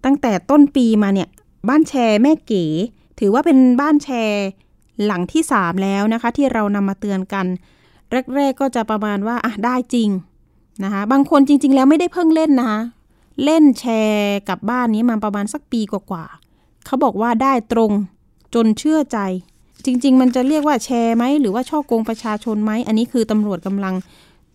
[0.05, 1.29] ตั้งแต่ต้นปีมาเนี่ย
[1.69, 2.65] บ้านแชร์แม่เก๋
[3.21, 4.47] ถือว่าเป็นบ้านแชร์
[5.07, 7.47] หลังที่ 3 แล้วนะคะ ที่เรานำมาเตือนกัน
[8.37, 10.09] แรกๆก็จะประมาณว่าอะได้จริง
[10.85, 12.81] นะคะบางคนจริง ๆ แล้วไม่ได้เพิ่งเล่นนะคะ
[13.45, 17.93] เล่นแชร์กับบ้านนี้มาประมาณสักปีกว่าๆเขาบอกว่าได้ตรง
[18.55, 19.19] จนเชื่อใจ
[19.85, 23.95] จริง ๆ มันจะเรียกว่าแชร์ไหมหรือว่าช่อกงประชาชนไหมอันนี้คือตำรวจกำลัง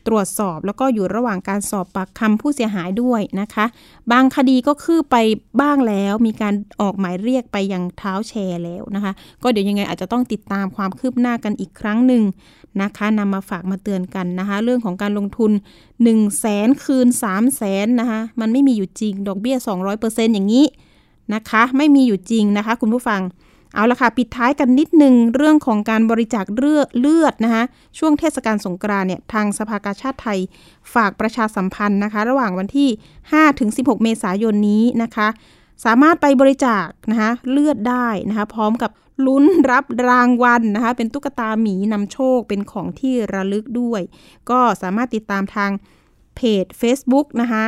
[0.07, 3.65] ตรวจสอบแล้วก็อยู่ระหว่างการสอบปากคำผู้เสียหายด้วยนะคะ
[4.11, 5.15] บางคดีก็คือไป
[5.61, 9.11] บ้างแล้วมีการออกหมายเรียกไปยังเท้าแชร์แล้วนะคะ
[9.43, 12.23] ก็เดี๋ยวยังไงอาจจะต้องติดตามความคืบหน้ากันอีกครั้งหนึ่ง
[12.81, 19.57] นะคะนำมาฝากมาเตือนกันนะคะ เรื่องของการลงทุน 1 0 0 0 0แสนคืน 3 0 0แสนนะคะมันไม่มีอยู่จริง ดอกเบี้ย
[19.95, 20.65] 200%อย่างนี้
[21.33, 23.21] นะคะ ไม่มีอยู่จริงนะคะ คุณผู้ฟัง
[23.73, 27.63] เอาละค่ะปิดท้ายกันนิดนึงเรื่องของการบริจาคเลือดเลือดนะคะ
[27.97, 30.39] ช่วงเทศกาลสงกรานต์เนี่ยทางสภากาชาติไทย
[30.93, 32.89] ฝากประชาสัมพันธ์นะคะ ระหว่างวันที่
[33.23, 35.27] 5ถึง16 เมษายนนี้นะคะ
[35.85, 38.91] สามารถไปบริจาคนะคะเลือดได้นะคะ พร้อมกับ
[39.25, 44.01] ลุ้นรับรางวัลนะคะ เป็นตุ๊กตาหมีนำโชคเป็นของที่ระลึกด้วย
[44.49, 45.71] ก็สามารถติดตามทาง
[46.35, 47.65] เพจ Facebook นะคะ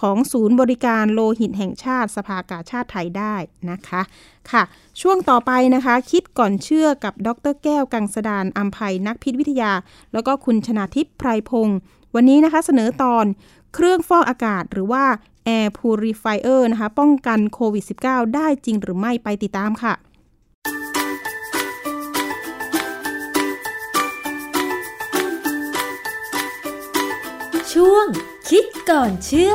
[0.00, 3.34] ของศูนย์บริการโลหิตแห่งชาติสภากาชาติไทยได้
[3.70, 4.02] นะคะ
[4.50, 4.62] ค่ะ
[5.00, 9.72] ช่วงต่อไปนะคะ คิดก่อนเชื่อกับดรแก้วกังสดานอัมภัยนักพิษวิทยา
[10.12, 11.78] แล้วก็คุณชนาทิพย์ไพรพงศ์
[12.14, 13.24] วันนี้นะคะเสนอตอน
[13.74, 15.04] เครื่องฟอกอากาศหรือว่า
[15.48, 19.94] Air Purifier นะคะ ป้องกันโควิด -19 ได้จริงหรือไม่ไปติดตามค่ะ
[27.72, 28.06] ช่วง
[28.48, 29.54] คิดก่อนเชื่อ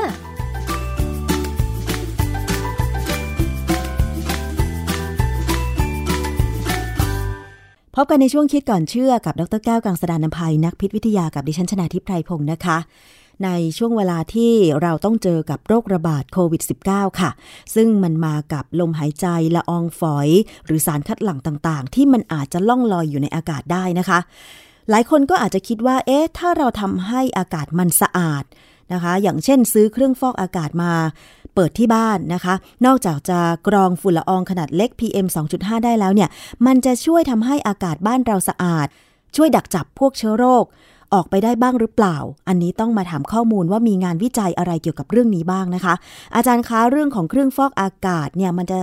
[8.00, 12.78] พบกันในช่วงคิดก่อนเชื่อกับดรแก้วกังสดานนภัยนักพิษวิทยากับดิฉันชนาทิพไพรพงศ์นะคะ
[13.44, 17.32] ในช่วงเวลาที่เราต้องเจอกับโรคระบาดโควิด -19 ค่ะ
[17.76, 20.30] ซึ่งมันมากับลมหายใจละอองฝอย
[20.66, 24.20] หรือสารคัดหลั่งต่างๆ ที่มันอาจจะล่องลอยอยู่ในอากาศได้นะคะ
[24.90, 28.44] หลายคนก็อาจจะคิดว่า เอ๊ะ ถ้าเราทำให้อากาศมันสะอาด
[28.94, 30.94] นะคะ อย่างเช่นซื้อเครื่องฟอกอากาศมา
[31.60, 32.56] เปิดที่บ้านนะคะ
[32.86, 36.30] นอกจากจะกรองฝุ่นละอองขนาดเล็ก PM 2.5 ได้แล้วเนี่ย
[36.66, 38.88] มันจะช่วยทำให้อากาศบ้านเราสะอาด
[39.36, 40.66] ช่วยดักจับพวกเชื้อโรค
[41.14, 45.94] ออกไปได้บ้างหรือเปล่า อันนี้ต้องมาถามข้อมูลว่ามีงานวิจัยอะไรเกี่ยวกับเรื่องนี้บ้างนะคะ
[46.36, 48.80] อาจารย์คะเรื่องของเครื่องฟอกอากาศเนี่ยมันจะ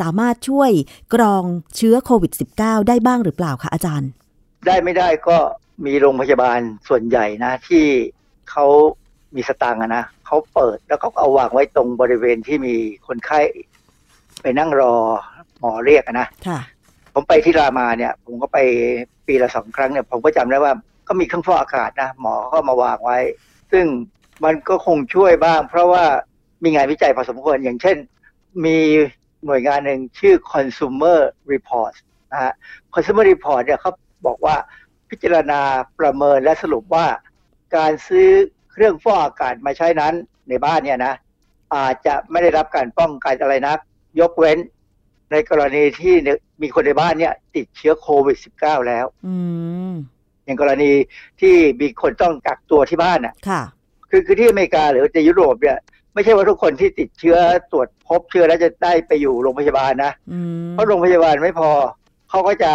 [0.00, 0.70] สามารถช่วย
[1.14, 1.44] กรอง
[1.76, 4.08] เชื้อโควิด -19 ได้บ้างหรือเปล่าคะอาจารย์
[4.66, 5.38] ได้ไม่ได้ก็
[5.84, 7.84] มีโรงพยาบาลส่วนใหญ่นะที่
[8.50, 8.64] เขา
[9.34, 12.74] มีสตางค์นะ เขาเปิดแล้วก็เอาวางไว้ตรงบริเวณที่มี
[13.06, 13.40] คนไข้
[14.42, 14.94] ไปนั่งรอ
[15.58, 16.60] หมอเรียกอะนะค่ะ
[17.14, 18.58] ผมไปที่รามาเนี่ย ผมก็ไป
[19.26, 20.72] ปีละสองครั้งเนี่ย ผมก็จำได้ว่า
[21.08, 23.18] ก็มีเครื่องฟอกอากาศนะหมอก็มาวางไว้
[23.72, 23.84] ซึ่ง
[24.44, 26.04] มันก็คงช่วยบ้าง เพราะว่า
[26.62, 27.96] มีงานวิจัยพอสมควรอย่างเช่น
[28.64, 28.78] มี
[29.46, 31.18] หน่วยงานหนึ่งชื่อ consumer
[31.52, 31.94] report
[32.32, 32.52] นะฮะ
[32.94, 33.90] consumer report เนี่ยเขา
[34.26, 34.56] บอกว่า
[35.10, 35.60] พิจารณา
[36.00, 37.06] ประเมินและสรุปว่า
[37.76, 38.28] การซื้อ
[38.76, 40.14] เครื่องฟอกอากาศมาใช้นั้น
[40.48, 41.14] ในบ้านเนี่ยนะ
[41.74, 43.78] อาจจะไม่ได้รับการป้องกันอะไรนัก
[44.20, 44.58] ยกเว้น
[45.32, 46.14] ในกรณีที่
[46.62, 49.36] มีคนในบ้านเนี่ย ติดเชื้อโควิด -19 แล้วอื
[49.92, 49.94] ม
[50.44, 50.90] อย่างกรณี
[51.40, 53.62] ที่มีคนต้องกักตัวที่บ้านอะค่ะ
[54.10, 55.78] คือคือที่อเมริกาหรือในยุโรปเนี่ย
[56.14, 57.36] ไม่ใช่ว่าทุกคนที่ติดเชื้อ
[57.72, 61.70] ตรวจพบเชื้อแล้วจะได้ไปอยู่โรงพยาบาลนะอืมเพราะโรงพยาบาลไม่พอ
[62.30, 62.72] เขาก็จะ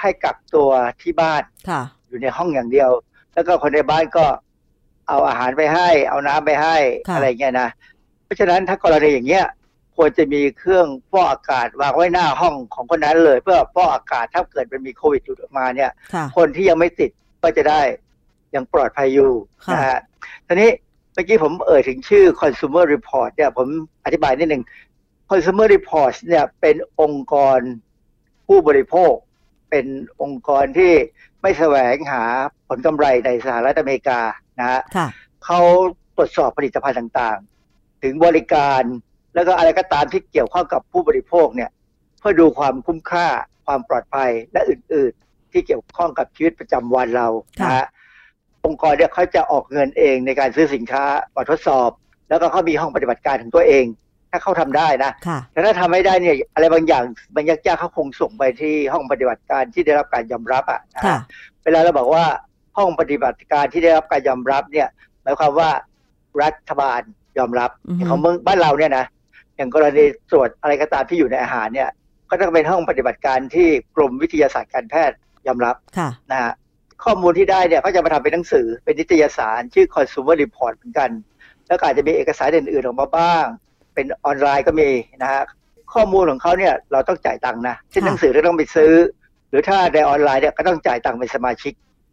[0.00, 0.70] ให้กักตัว
[1.02, 2.90] ที่บ้านค่ะอยู่ในห้องอย่างเดียว
[3.34, 4.24] แล้วก็คนในบ้านก็
[5.10, 6.76] เอาอาหารไปให้ เอาน้ำไปให้
[7.08, 7.68] ค่ะอะไรเงี้ยนะ
[8.24, 9.46] เพราะฉะนั้นถ้ากรณีอย่างเงี้ย
[9.96, 17.10] ควรจะมีเครื่องฟอกอากาศวางไว้หน้าห้องของคนนั้นเลย เพื่อฟอกอากาศถ้าเกิดมันมีโควิดหลุดออกมาเนี่ยค่ะคนที่ยังไม่ติด
[17.42, 17.80] ก็จะได้
[18.54, 19.32] ยังปลอดภัยอยู่
[19.66, 19.98] ค่ะนะฮะ
[20.46, 20.70] ทีนี้
[21.14, 23.66] เมื่อกี้ผมเอ่ยถึงชื่อ consumer report เนี่ยผม
[24.04, 24.62] อธิบายนิดหนึ่ง
[25.30, 27.58] consumer report เนี่ยเป็นองค์กร
[28.48, 29.12] ผู้บริโภค
[29.70, 29.86] เป็น
[30.22, 30.92] องค์กรที่
[31.42, 32.22] ไม่แสวงหา
[32.68, 34.20] ผลกำไรในสหรัฐอเมริกา
[34.58, 35.06] นะฮะค่ะ
[35.44, 35.60] เขา
[36.16, 38.82] ตรวจสอบผลิตภัณฑ์ต่างๆ ถึงบริการ
[39.34, 41.70] แล้วก็อะไรก็ตามที่เกี่ยวข้องกับผู้บริโภคเนี่ย
[42.18, 43.26] เพื่อดูความคุ้มค่า
[43.66, 47.28] ความปลอดภัยและอื่น ๆ ที่เกี่ยวข้องกับชีวิตประจำวันเรา
[47.60, 47.86] นะฮะ
[48.66, 51.04] องค์กรเนี่ยเขาจะออกเงินเองในการซื้อสินค้า
[51.36, 51.90] มาทดสอบ
[52.28, 53.84] แล้วก็เขามีห้องปฏิบัติการของตัวเอง
[54.30, 57.04] ถ้าเขาทำได้นะค่ะแต่ถ้าทำไม่ได้เนี่ยอะไรบางอย่าง
[57.36, 61.20] มันยากๆเขาคงส่งไปที่ห้องปฏิบัติการที่ได้รับการยอมรับอะนะค่ะฮะ
[61.64, 62.24] เวลาเราบอกว่า
[62.76, 64.88] ห้องปฏิบัติการที่ได้รับการยอมรับเนี่ย
[65.22, 65.70] หมายความว่า
[66.42, 67.00] รัฐบาล
[67.38, 69.04] ยอมรับอือฮึของเมืองบ้านเราเนี่ยนะ
[69.56, 71.90] อย่างกรณีตรวจอะไรก็ตามที่อยู่ในอาหารเนี่ย
[72.30, 75.16] ก็ต้องเป็นห้องปฏิบัติการที่กรมวิทยาศาสตร์การแพทย์
[75.46, 76.52] ยอมรับค่ะนะฮะ
[77.04, 81.10] ข้อมูลที่ได้เนี่ยก็จะมาทำเป็นหนังสือเป็นนิตยสารชื่อ consumer report เหมือนกัน
[81.68, 83.44] แล้วก็อาจจะมีเอกสารอื่นๆออกมาบ้าง
[83.94, 84.90] เป็นออนไลน์ก็มี
[85.22, 85.42] นะฮะ
[85.94, 88.92] ข้อมูลของเขาเนี่ยเราต้องจ่ายตังค์นะเช่นค่ะหนังสือเราต้องไปซื้อ
[89.50, 91.72] หรือถ้าในออนไลน์เนี่ยก็ต้องจ่ายตังค์เป็นสมาชิก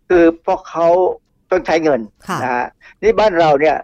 [0.10, 0.88] คือเพราะเขา
[1.52, 2.68] ต้องใช้เงินค่ะนะฮะ
[3.02, 3.78] นี่บ้านเราเนี่ย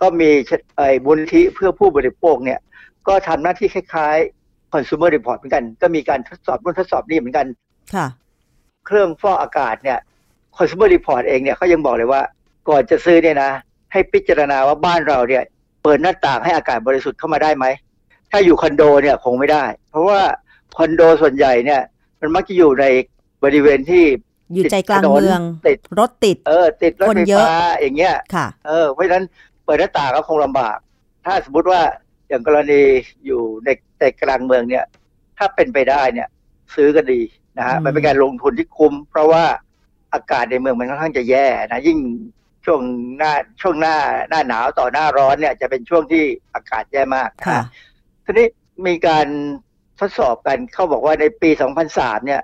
[0.00, 0.30] ก็มี
[0.76, 2.60] ไอ้มูลนิธิเพื่อผู้บริโภคเนี่ย
[3.08, 7.46] ก็ทำหน้าที่คล้ายๆ consumer report เหมือนกัน ก็มีการทดสอบนู่นทดสอบนี่เหมือนกัน
[7.94, 8.06] ค่ะ
[8.86, 9.98] เครื่องฟอกอากาศเนี่ย
[10.56, 12.22] consumer report เองเนี่ยเขายังบอกเลยว่า
[12.68, 13.50] ก่อนจะซื้อเนี่ยนะ
[13.92, 15.42] ให้พิจารณาว่าบ้านเราเนี่ย
[15.82, 17.66] เปิดหน้าต่างให้อากาศบริสุทธิ์เข้ามาได้ไหม
[18.30, 20.20] ถ้าอยู่คอนโดเนี่ยคงไม่ได้ เพราะว่า
[20.76, 21.80] คอนโดส่วนใหญ่เนี่ย
[22.20, 22.84] มันมักจะอยู่ใน
[23.44, 24.04] บริเวณที่
[24.54, 29.24] อยู่ใจกลางติดถนนเมืองติดรถติด เออ ติดรถคนไฟเยอะฟ้าอย่างเงี้ยค่ะ เออเพราะฉะนั้น
[29.64, 30.76] เปิดหน้าต่างก็คงลำบาก
[31.24, 31.80] ถ้าสมมติว่า
[32.28, 32.82] อย่างกรณี
[33.26, 34.84] อยู่ในในกลางเมืองเนี่ย
[35.38, 36.28] ถ้าเป็นไปได้เนี่ย
[36.74, 37.20] ซื้อก็ดี
[37.58, 39.44] นะฮะอืมมันเป็นการลงทุนที่คุ้ม เพราะว่า
[40.14, 41.98] อากาศในเมืองมันค่อนข้างจะแย่นะยิ่ง
[42.64, 42.80] ช่วง
[43.18, 43.32] หน้า
[43.62, 43.96] ช่วงหน้า
[44.30, 46.24] หน้าหนาวต่อหน้าร้อนเนี่ยจะเป็นช่วงที่
[46.54, 47.64] อากาศแย่มากนะค่ะฮะ
[48.24, 48.46] ทีนี้
[48.86, 49.26] มีการ
[50.00, 51.50] ทดสอบกันเขาบอกว่าในปี
[51.88, 52.42] 2003 เนี่ย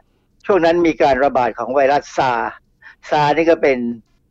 [0.53, 2.53] ช่วงนั้นมีการระบาดของไวรัสซาร์
[3.11, 3.79] ซาร์นี่ก็เป็น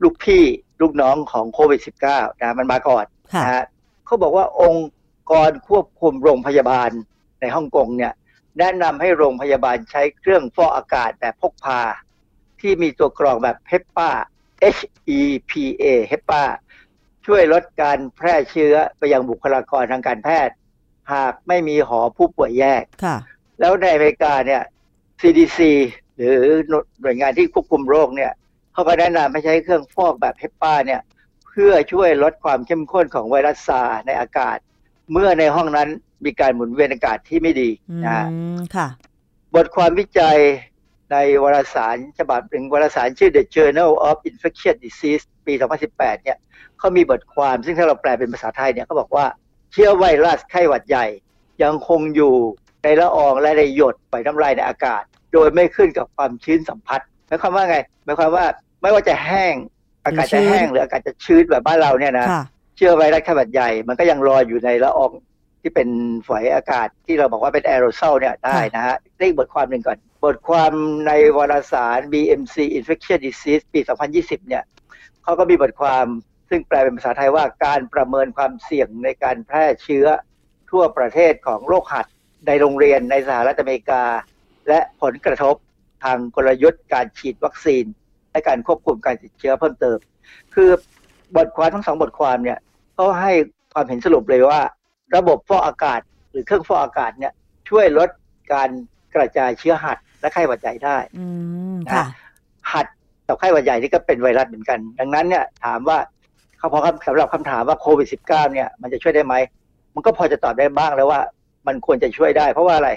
[0.04, 0.44] ลูกพี่
[0.82, 3.66] ลูกน้องของโควิด -19 นะมันมาก่อนค่ะนะฮะ
[4.06, 4.90] เขาบอกว่าองค์
[5.32, 6.90] กรควบคุมโรงพยาบาล
[7.42, 8.14] ในฮ่องกงเนี่ย
[8.60, 11.82] แนะนำให้โรงพยาบาลใช้เครื่องฟอกอากาศแบบพกพา
[12.62, 14.12] ที่มีตัวกรองแบบ HEPA
[14.76, 14.82] H
[15.18, 15.52] E P
[15.84, 16.44] A HEPA
[17.26, 20.56] ช่วยลดการแพร่เชื้อไปยังบุคลากรทางการแพทย์
[21.14, 23.18] หากไม่มีหอผู้ป่วยแยกค่ะ
[23.60, 24.64] แล้วในอเมริกาเนี่ย
[25.24, 25.60] CDC
[26.20, 26.38] หรือ
[27.02, 28.32] หน่วยงานที่ควบคุมโรคเนี่ย
[28.74, 31.02] เขาก็แนะนำให้ใช้เครื่องฟอกแบบเฮปปาเนี่ย
[31.48, 34.58] เพื่อช่วยลดความเข้มข้นของไวรัสซาร์ในอากาศ
[35.12, 35.90] เมื่อในห้องนั้น
[36.26, 38.88] มีการหมุนเวียนอากาศที่ไม่ดีอืนะฮะมค่ะ
[39.56, 40.38] บทความวิจัย
[41.12, 45.54] ในวารสารฉบับหนึ่งวารสารชื่อ The Journal of Infectious Disease ปี
[45.90, 46.38] 2018 เนี่ย
[46.80, 49.26] เขามีบทความซึ่งถ้าเราแปลเป็นภาษาไทยเนี่ยเขาบอกว่า
[49.72, 51.06] เชื้อไวรัสไข้หวัดใหญ่
[51.64, 52.34] ยังคงอยู่
[52.84, 55.04] ในละอองและในหยดปล่อยน้ำลายในอากาศ
[55.34, 58.46] โดยไม่ขึ้นกับความชื้นสัมผัสหมายความว่าไงหมายความว่า
[58.82, 59.56] ไม่ว่าจะแห้ง
[60.06, 62.44] อากาศจะแห้งหรืออากาศจะชื้นแบบบ้านเราเนี่ยนะค่ะ
[62.78, 65.12] เชื้อไวรัสไข้หวัดใหญ่ มันก็ยังลอยอยู่ในละออง
[65.62, 65.90] ที่เป็น
[66.28, 70.72] ฝอยอากาศที่เราบอกว่าเป็นแอโรซอลเนี่ยได้นะฮะเรียกบทความหนึ่งก่อน บทความ
[71.08, 73.80] ในวารสาร BMC Infectious Disease ปี
[74.16, 74.64] 2020 เนี่ย
[75.24, 76.06] เขาก็มีบทความ
[76.50, 80.06] ซึ่งแปลเป็นภาษาไทยว่าการประเมินความเสี่ยงในการแพร่เชื้อ
[80.72, 82.06] ทั่วประเทศของโรคหัด
[82.48, 84.04] ในโรงเรียนในสหรัฐอเมริกา
[84.68, 85.56] และผลกระทบ
[86.04, 87.86] ทางกลยุทธ์การฉีดวัคซีน
[88.32, 89.98] และการควบคุมการติดเชื้อเพิ่มเติม
[90.56, 90.70] คือ
[91.36, 92.60] บทความทั้งสองบทความเนี่ย
[92.94, 93.32] เขาให้
[93.74, 94.62] ความเห็นสรุปเลยว่า
[95.16, 96.00] ระบบฟอกอากาศ
[96.32, 97.34] หรือเครื่องฟอกอากาศเนี่ย
[97.70, 98.10] ช่วยลด
[98.54, 98.70] การ
[99.16, 101.26] กระจายเชื้อหัดและไข้หวัดใหญ่ได้อื
[101.76, 102.06] มค่ะ
[102.74, 102.86] หัด
[103.28, 105.98] กับไข้หวัดใหญ่นี่ก็เป็นไวรัสเหมือนกัน ดังนั้นเนี่ยถามว่า
[106.58, 109.36] เขาพอสำหรับคำถามว่าโควิด -19 เนี่ยมันจะช่วยได้ไหม
[109.96, 111.22] มันก็พอจะตอบได้บ้างแล้วว่า
[111.68, 112.90] มันควรจะช่วยได้ เพราะว่าอะไร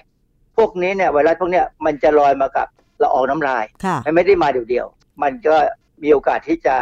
[0.57, 2.67] พวกนี้เนี่ยไวรัสพวกเนี้ยมันจะลอยมากับ
[3.03, 5.57] ละอองน้ำลายค่ะมันไม่ได้มาเดี่ยวๆมันก็
[6.03, 6.77] มีโอกาสที่จะ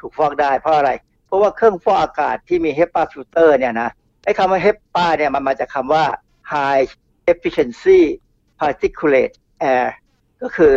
[0.00, 0.90] ถูกฟอกได้เพราะอะไร
[1.26, 3.90] เพราะว่าเครื่องฟอกอากาศที่มี HEPA filter เนี่ยนะ
[4.24, 6.04] ไอ้คำว่า HEPA เนี่ยมันมาจากคำว่า
[6.52, 6.84] high
[7.32, 8.00] efficiency
[8.60, 9.34] particulate
[9.74, 9.88] air
[10.42, 10.74] ก็คือ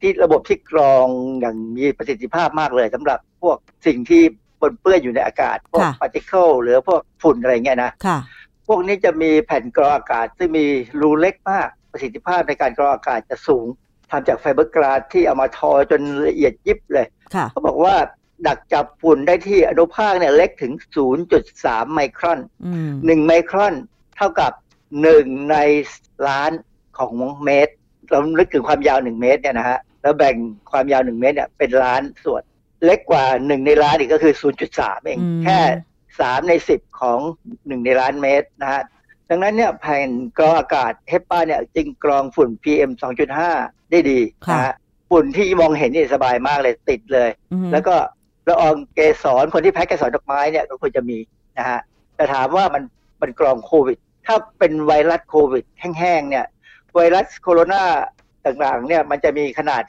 [0.00, 1.06] ที่ระบบที่กรอง
[1.40, 4.22] อย่างมีประสิทธิภาพมากเลยสำหรับพวกสิ่งที่
[4.60, 8.18] ปนเปื้อนอยู่ในอากาศ พวกค่ะ particle หรือพวกฝุ่นอะไรเงี้ยนะค่ะ
[8.68, 10.66] พวกนี้จะมีแผ่นกรองอากาศซึ่งมี
[11.00, 13.66] รูเล็กมาก ประสิทธิภาพในการกรองอากาศจะสูง
[14.10, 17.94] ทำจากไฟเบอร์กราสที่เอามาทอจนละเอียดยิบเลยค่ะเขาบอกว่า
[18.46, 20.72] ดักจับฝุ่นได้ที่อนุภาคเนี่ยเล็กถึง
[21.32, 22.72] 0.3 ไมครอนอื
[23.16, 23.74] ม1ไมครอน
[24.16, 24.52] เท่ากับ
[25.02, 25.56] 1 ใน
[26.28, 26.50] ล้าน
[26.98, 27.12] ของ
[27.44, 27.72] เมตร
[28.10, 30.36] เรานึกถึงความยาว 1 เมตรเนี่ยนะฮะ แล้วแบ่ง
[30.70, 32.42] ความยาว 1 เมตรเนี่ยเป็นล้านส่วน
[32.84, 34.34] เล็กกว่า 1 ในล้านอีกก็คือ
[34.70, 35.60] 0.3 เองอืมแค่
[36.04, 37.18] 3 ใน 10 ของ
[37.52, 38.82] 1 ในล้านเมตรนะฮะ
[39.34, 42.90] ดังนั้นเนี่ยแผ่นกรองอากาศเฮปปาเนี่ยจึงกรองฝุ่น PM
[43.42, 44.20] 2.5 ได้ดี
[44.50, 44.74] นะฮะ
[45.10, 47.94] ฝุ่นที่มองเห็นนี่สบายมากเลยติดเลยอืมแล้วก็
[48.48, 51.18] ละอองเกสรคนที่แพ้เกสรดอกไม้เนี่ยก็ควรจะมี
[51.58, 51.80] นะฮะ
[52.16, 52.82] แต่ถามว่ามัน
[53.22, 56.46] มันกรองโควิด ถ้าเป็นไวรัสโควิดแห้งๆเนี่ย
[56.94, 57.84] ไวรัสโคโรนา
[58.44, 59.82] ต่างๆเนี่ยมันจะมีขนาด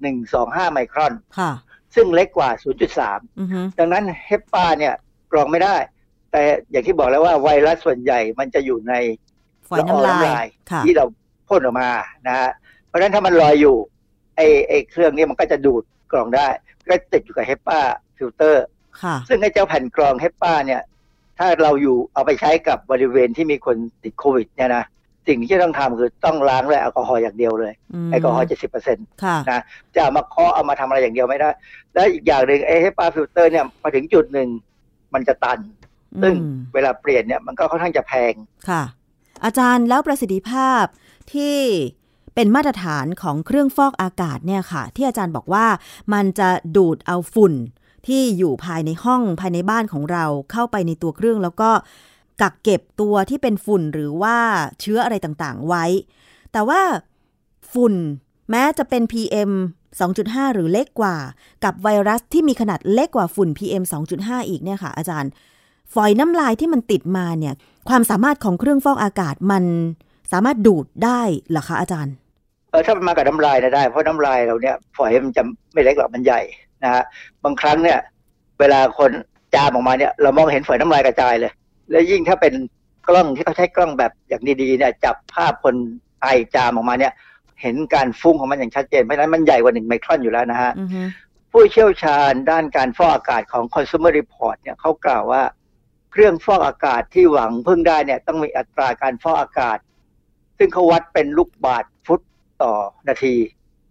[0.00, 1.52] 0.125 ไมครอนค่ะ
[1.94, 2.50] ซึ่งเล็กกว่า
[2.94, 4.94] 0.3อือฮึดังนั้นเฮปปาเนี่ย
[5.32, 5.76] กรองไม่ได้
[6.32, 8.94] แต่อย่างที่บอกแล้วว่าไวรัสส่วนใหญ่มันจะอยู่ใน
[9.68, 11.04] ฝอยน้ำลายค่ะที่เรา
[11.48, 11.90] พ่นออกมา
[12.26, 12.50] นะฮะ
[12.86, 13.76] เพราะฉะนั้นถ้ามันลอยอยู่
[14.36, 16.46] ไอไอเครื่องนี้มันก็จะดูดกรองได้
[16.88, 18.64] ก็ติดอยู่กับ HEPA filter
[19.02, 20.82] ค่ะซึ่งไอ้เจ้าแผ่นกรอง HEPA เนี่ย
[21.38, 24.84] ถ้าเราอยู่เอาไปใช้กับบริเวณที่มีคนติดโควิดเนี่ยนะ
[25.28, 27.72] สิ่งที่จะต้องทำคือต้องล้างด้วยแอลกอฮอล์อย่างเดียวเลย
[28.06, 29.62] มแอลกอฮอล์เจ็ดสิบเปอร์เซ็นต์ค่ะนะ
[29.94, 31.50] จะเอามาเคาะเอามาทำอะไรอย่างเดียวไม่ได้
[31.94, 34.48] แล้วอีกอย่างหนึ่งไอ้ HEPA filter เนี่ยพอถึงจุดหนึ่ง
[35.14, 35.58] มันจะตัน
[36.22, 38.34] ซึ่งอืมเวลาเปลี่ยนเนี่ยมันก็ค่อนข้างจะแพง
[38.68, 38.82] ค่ะ
[39.44, 40.84] อาจารย์แล้วประสิทธิภาพ
[41.32, 41.56] ที่
[42.34, 45.66] เป็นมาตรฐานของเครื่องฟอกอากาศเนี่ยค่ะ ที่อาจารย์บอกว่า
[46.12, 47.54] มันจะดูดเอาฝุ่น
[48.06, 51.70] ที่อยู่ภายในห้องภายในบ้านของเราเข้าไปในตัวเครื่อง แล้วก็
[52.42, 54.36] กักเก็บตัวที่เป็นฝุ่นหรือว่า
[54.80, 55.84] เชื้ออะไรต่างๆไว้
[56.52, 56.80] แต่ว่า
[57.72, 57.94] ฝุ่น
[58.50, 59.50] แม้จะเป็น PM
[60.02, 61.16] 2.5 หรือเล็กกว่า
[61.64, 63.82] กับไวรัสที่มีขนาดเล็กกว่าฝุ่น PM
[64.16, 65.30] 2.5 อีกเนี่ยค่ะ อาจารย์
[65.94, 67.54] ฝอยน้ำลายที่มันติดมาเนี่ย
[67.88, 69.64] ความสามารถของเครื่องฟอกอากาศมัน
[70.32, 71.20] สามารถดูดได้
[71.50, 72.14] เหรอคะอาจารย์
[72.70, 76.40] เออถ้ามันมากับน้ำลายนะได้ เพราะน้ำลายเราเนี่ยฝอยมันจะไม่เล็กหรอกมันใหญ่
[76.84, 77.02] นะฮะ
[77.44, 77.98] บางครั้งเนี่ย
[78.60, 79.10] เวลาคน
[79.54, 81.52] จามออกมาเนี่ย เรามองเห็นฝอยน้ำลายกระจายเลย
[81.90, 82.54] แล้วยิ่งถ้าเป็น
[83.08, 85.74] กล้องที่เขาใช้กล้องแบบอย่างดีๆเนี่ยจับภาพคน
[86.22, 87.12] ไอจามออกมาเนี่ย
[87.62, 91.02] เห็นการฟุ้งของมันอย่างชัดเจนเพราะฉะนั้นมันใหญ่กว่าหนึ่งไมครอนอยู่แล้วนะฮะอือฮึ
[91.52, 95.42] ผู้เชี่ยวชาญด้านการฟอกอากาศของ Consumer Report เนี่ยเขากล่าวว่า
[96.12, 99.78] เครื่องฟอกอากาศที่หวังพึ่งได้เนี่ยต้องมีอัตราการฟอกอากาศ
[100.58, 102.20] ซึ่งเขาวัดเป็นลูกบาทฟุต
[102.62, 102.72] ต่อ
[103.08, 103.34] นาที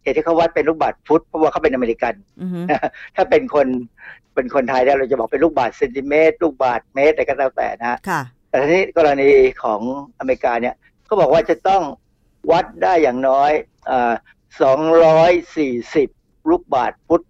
[0.04, 2.60] เหตุที่เขาวัดเป็นลูกบาทฟุตเพราะว่าเขาเป็นอเมริกันอือฮึ
[3.16, 3.68] ถ้าเป็นคน
[4.36, 9.30] เป็นคนไทยเนี่ยเราจะบอกเป็นลูกบาทเซนติเมตร ลูกบาทเมตรอะไรก็แล้วแต่นะค่ะแต่ทีนี้กรณี
[9.64, 9.82] ของ
[10.20, 11.84] อเมริกาเนี่ยเขาบอกว่าจะต้อง
[12.52, 13.52] วัดได้อย่างน้อย
[14.62, 16.10] สองร้อยสี่สิบ
[16.50, 17.22] ลูกบาทฟุต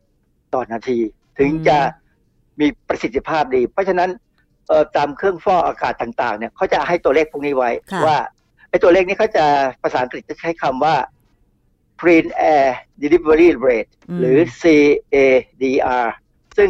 [0.54, 1.00] ต่อนาที
[1.40, 1.78] ถึงจะ
[2.60, 4.27] มีประสิทธิภาพดี เพราะฉะนั้นเอ่อ
[4.96, 8.18] ตามเครื่องฟอกอากาศต่างๆเนี่ยเขาจะให้ตัวเลขพวกนี้ไว้ค่ะว่า
[8.70, 9.46] ไอ้ตัวเลขนี้เขาจะ
[9.84, 10.96] ภาษาอังกฤษจะใช้คำว่า
[12.00, 12.68] clean air
[13.02, 16.08] delivery rate หรือ CADR
[16.58, 16.70] ซึ่ง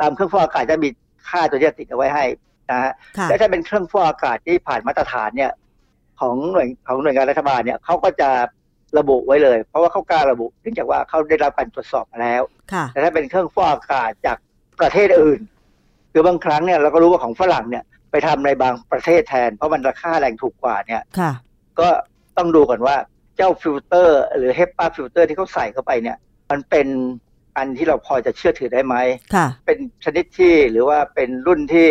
[0.00, 0.88] ตามเครื่องฟอกอากาศจะมี
[1.28, 2.24] ค่าตัวนี้ติดเอาไว้ให้
[2.70, 5.52] นะฮะค่ะและถ้าเป็นเครื่องฟอกอากาศที่ผ่านมาตรฐานเนี่ย
[6.20, 8.30] ของหน่วยของหน่วยงานรัฐบาลเนี่ยเขาก็จะ
[8.98, 14.38] ระบุไว้เลย เพราะว่าเขากล้าระบุเนื่องจากว่าเขาได้รับการตรวจสอบมาแล้วค่ะแต่ถ้าเป็นเครื่องฟอกอากาศจาก
[14.80, 15.40] ประเทศอื่น
[16.12, 21.32] คือบางครั้งเนี่ยเราก็รู้ว่าของฝรั่งเนี่ยไปทำในบางประเทศแทน เพราะมันราคาแรงถูกกว่าเนี่ยค่ะ
[21.80, 21.88] ก็
[22.36, 22.96] ต้องดูก่อนว่า
[23.36, 26.16] เจ้าฟิลเตอร์ หรือ HEPA filter ที่เขาใส่เข้าไปเนี่ย
[26.50, 26.86] มันเป็น
[27.56, 28.94] อันที่เราพอจะเชื่อถือได้ไหม
[29.34, 31.88] ค่ะเป็นชนิดที่หรือว่าเป็นรุ่นที่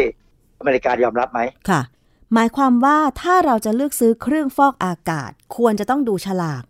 [0.59, 1.81] อเมริกายอมรับไหมค่ะ
[2.33, 6.63] หมายความว่าถ้าเราจะเลือกซื้อเครื่องฟอกอากาศ ควรจะต้องดูฉลาก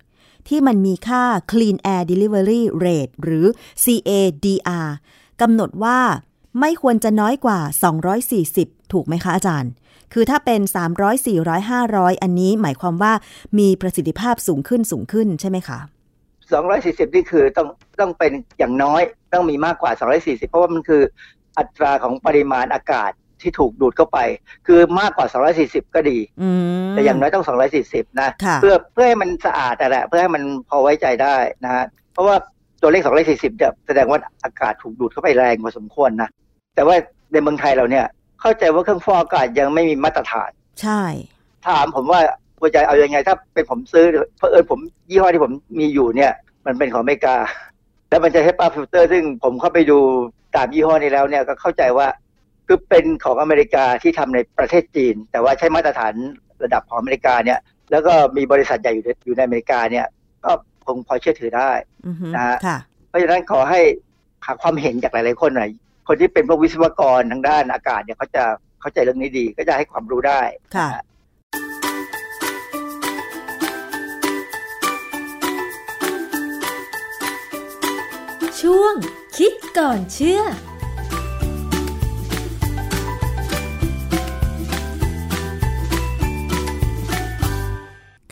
[0.47, 3.45] ที่มันมีค่า Clean Air Delivery Rate หรือ
[3.83, 4.87] CADR
[5.41, 5.99] กำหนดว่า
[6.59, 7.59] ไม่ควรจะน้อยกว่า
[8.25, 9.71] 240 ถูกไหมคะอาจารย์
[10.13, 10.61] คือถ้าเป็น
[10.97, 13.13] 300 400 500 อันนี้หมายความว่า
[13.59, 15.79] มีประสิทธิภาพสูงขึ้นสูงขึ้นใช่ไหมคะ
[16.47, 17.67] 240 นี่คือต้อง
[17.99, 19.01] ต้องเป็นอย่างน้อย
[19.33, 19.91] ต้องมีมากกว่า
[20.21, 21.01] 240 เพราะว่ามันคือ
[21.57, 24.19] อัตราของปริมาณอากาศที่ถูกดูดเข้าไป
[24.67, 25.27] คือมากกว่า
[25.59, 26.49] 240 ก็ดีอื
[26.87, 27.45] มแต่อย่างน้อยต้อง
[27.81, 32.35] 240นะค่ะเพื่อเพื่อให้มันสะอาดแต่นแหละ เพื่อให้มันพอไว้ใจได้นะฮะเพราะว่า
[32.81, 36.29] ตัวเลข 240เนี่ยแสดงว่าอากาศถูกดูดเข้าไปแรงพอสมควรนะ
[36.77, 36.95] แต่ว่า
[37.33, 38.05] ในเมืองไทยเราเนี่ย
[38.41, 40.51] เข้าใจว่าเครื่องฟอกอากาศยังไม่มีมาตรฐาน
[40.81, 41.01] ใช่
[41.67, 42.19] ถามผมว่า
[42.59, 44.05] ควรจะเอายังไง ถ้าเป็นผมซื้อ
[44.37, 46.31] เพราะเอิญผมยี่ห้อที่ผมมีอยู่เนี่ย
[46.65, 47.35] มันเป็นของอเมริกา
[48.09, 49.99] แล้วมันจะใช้ HEPA filter ซึ่งผมเข้าไปดู
[50.55, 52.07] ตามยี่ห้อนี้แล้วเนี่ยก็เข้าใจว่า
[52.67, 56.13] คือเป็นของอเมริกาที่ทำในประเทศจีน แต่ว่าใช้มาตรฐาน
[56.63, 57.59] ระดับของอเมริกาเนี่ย
[57.91, 60.05] แล้วก็มีบริษัทใหญ่อยู่ในอยู่ในอเมริกาเนี่ย
[60.43, 60.51] ก็
[60.85, 61.71] คงพอเชื่อถือได้
[62.07, 62.77] อือฮึนะฮะค่ะ
[63.09, 63.81] เพราะฉะนั้นขอให้
[64.45, 65.69] หาความเห็นจากหลาย ๆ คนหน่อย
[66.07, 68.43] คนที่เป็นพวกวิศวกรทางด้านอากาศเนี่ยเขาจะ
[68.81, 70.41] เข้าใจเรื่องนี้ดี ก็จะให้ความรู้ได้
[70.75, 70.89] ค่ะ
[78.61, 78.93] ช่วง
[79.37, 80.41] คิดก่อนเชื่อ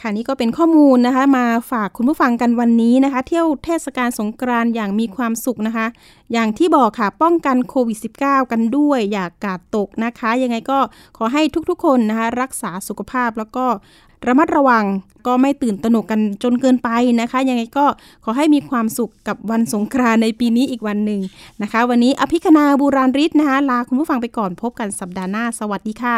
[0.07, 5.85] ค่ะนี่ก็เป็นข้อมูลนะคะ มาฝากคุณผู้ฟังกันวันนี้นะคะ เที่ยวเทศกาลสงกรานต์อย่างมีความสุขนะคะ
[6.33, 10.79] อย่างที่บอกค่ะป้องกันโควิด -19 กันด้วยอย่ากกาดตกนะคะ ยังไงก็
[11.17, 13.65] ขอให้ทุกๆ คนนะคะ รักษาสุขภาพแล้วก็
[14.27, 14.85] ระมัดระวัง
[15.27, 16.89] ก็ไม่ตื่นตระหนกกันจนเกินไป
[17.21, 17.85] นะคะ ยังไงก็
[18.23, 21.21] ขอให้มีความสุขกับวันสงกรานต์ในปีนี้อีกวันหนึ่ง
[21.61, 26.17] นะคะ วันนี้อภิคณาบูราริศนะคะลาคุณผู้ฟังไปก่อนพบกันสัปดาห์หน้า สวัสดีค่ะ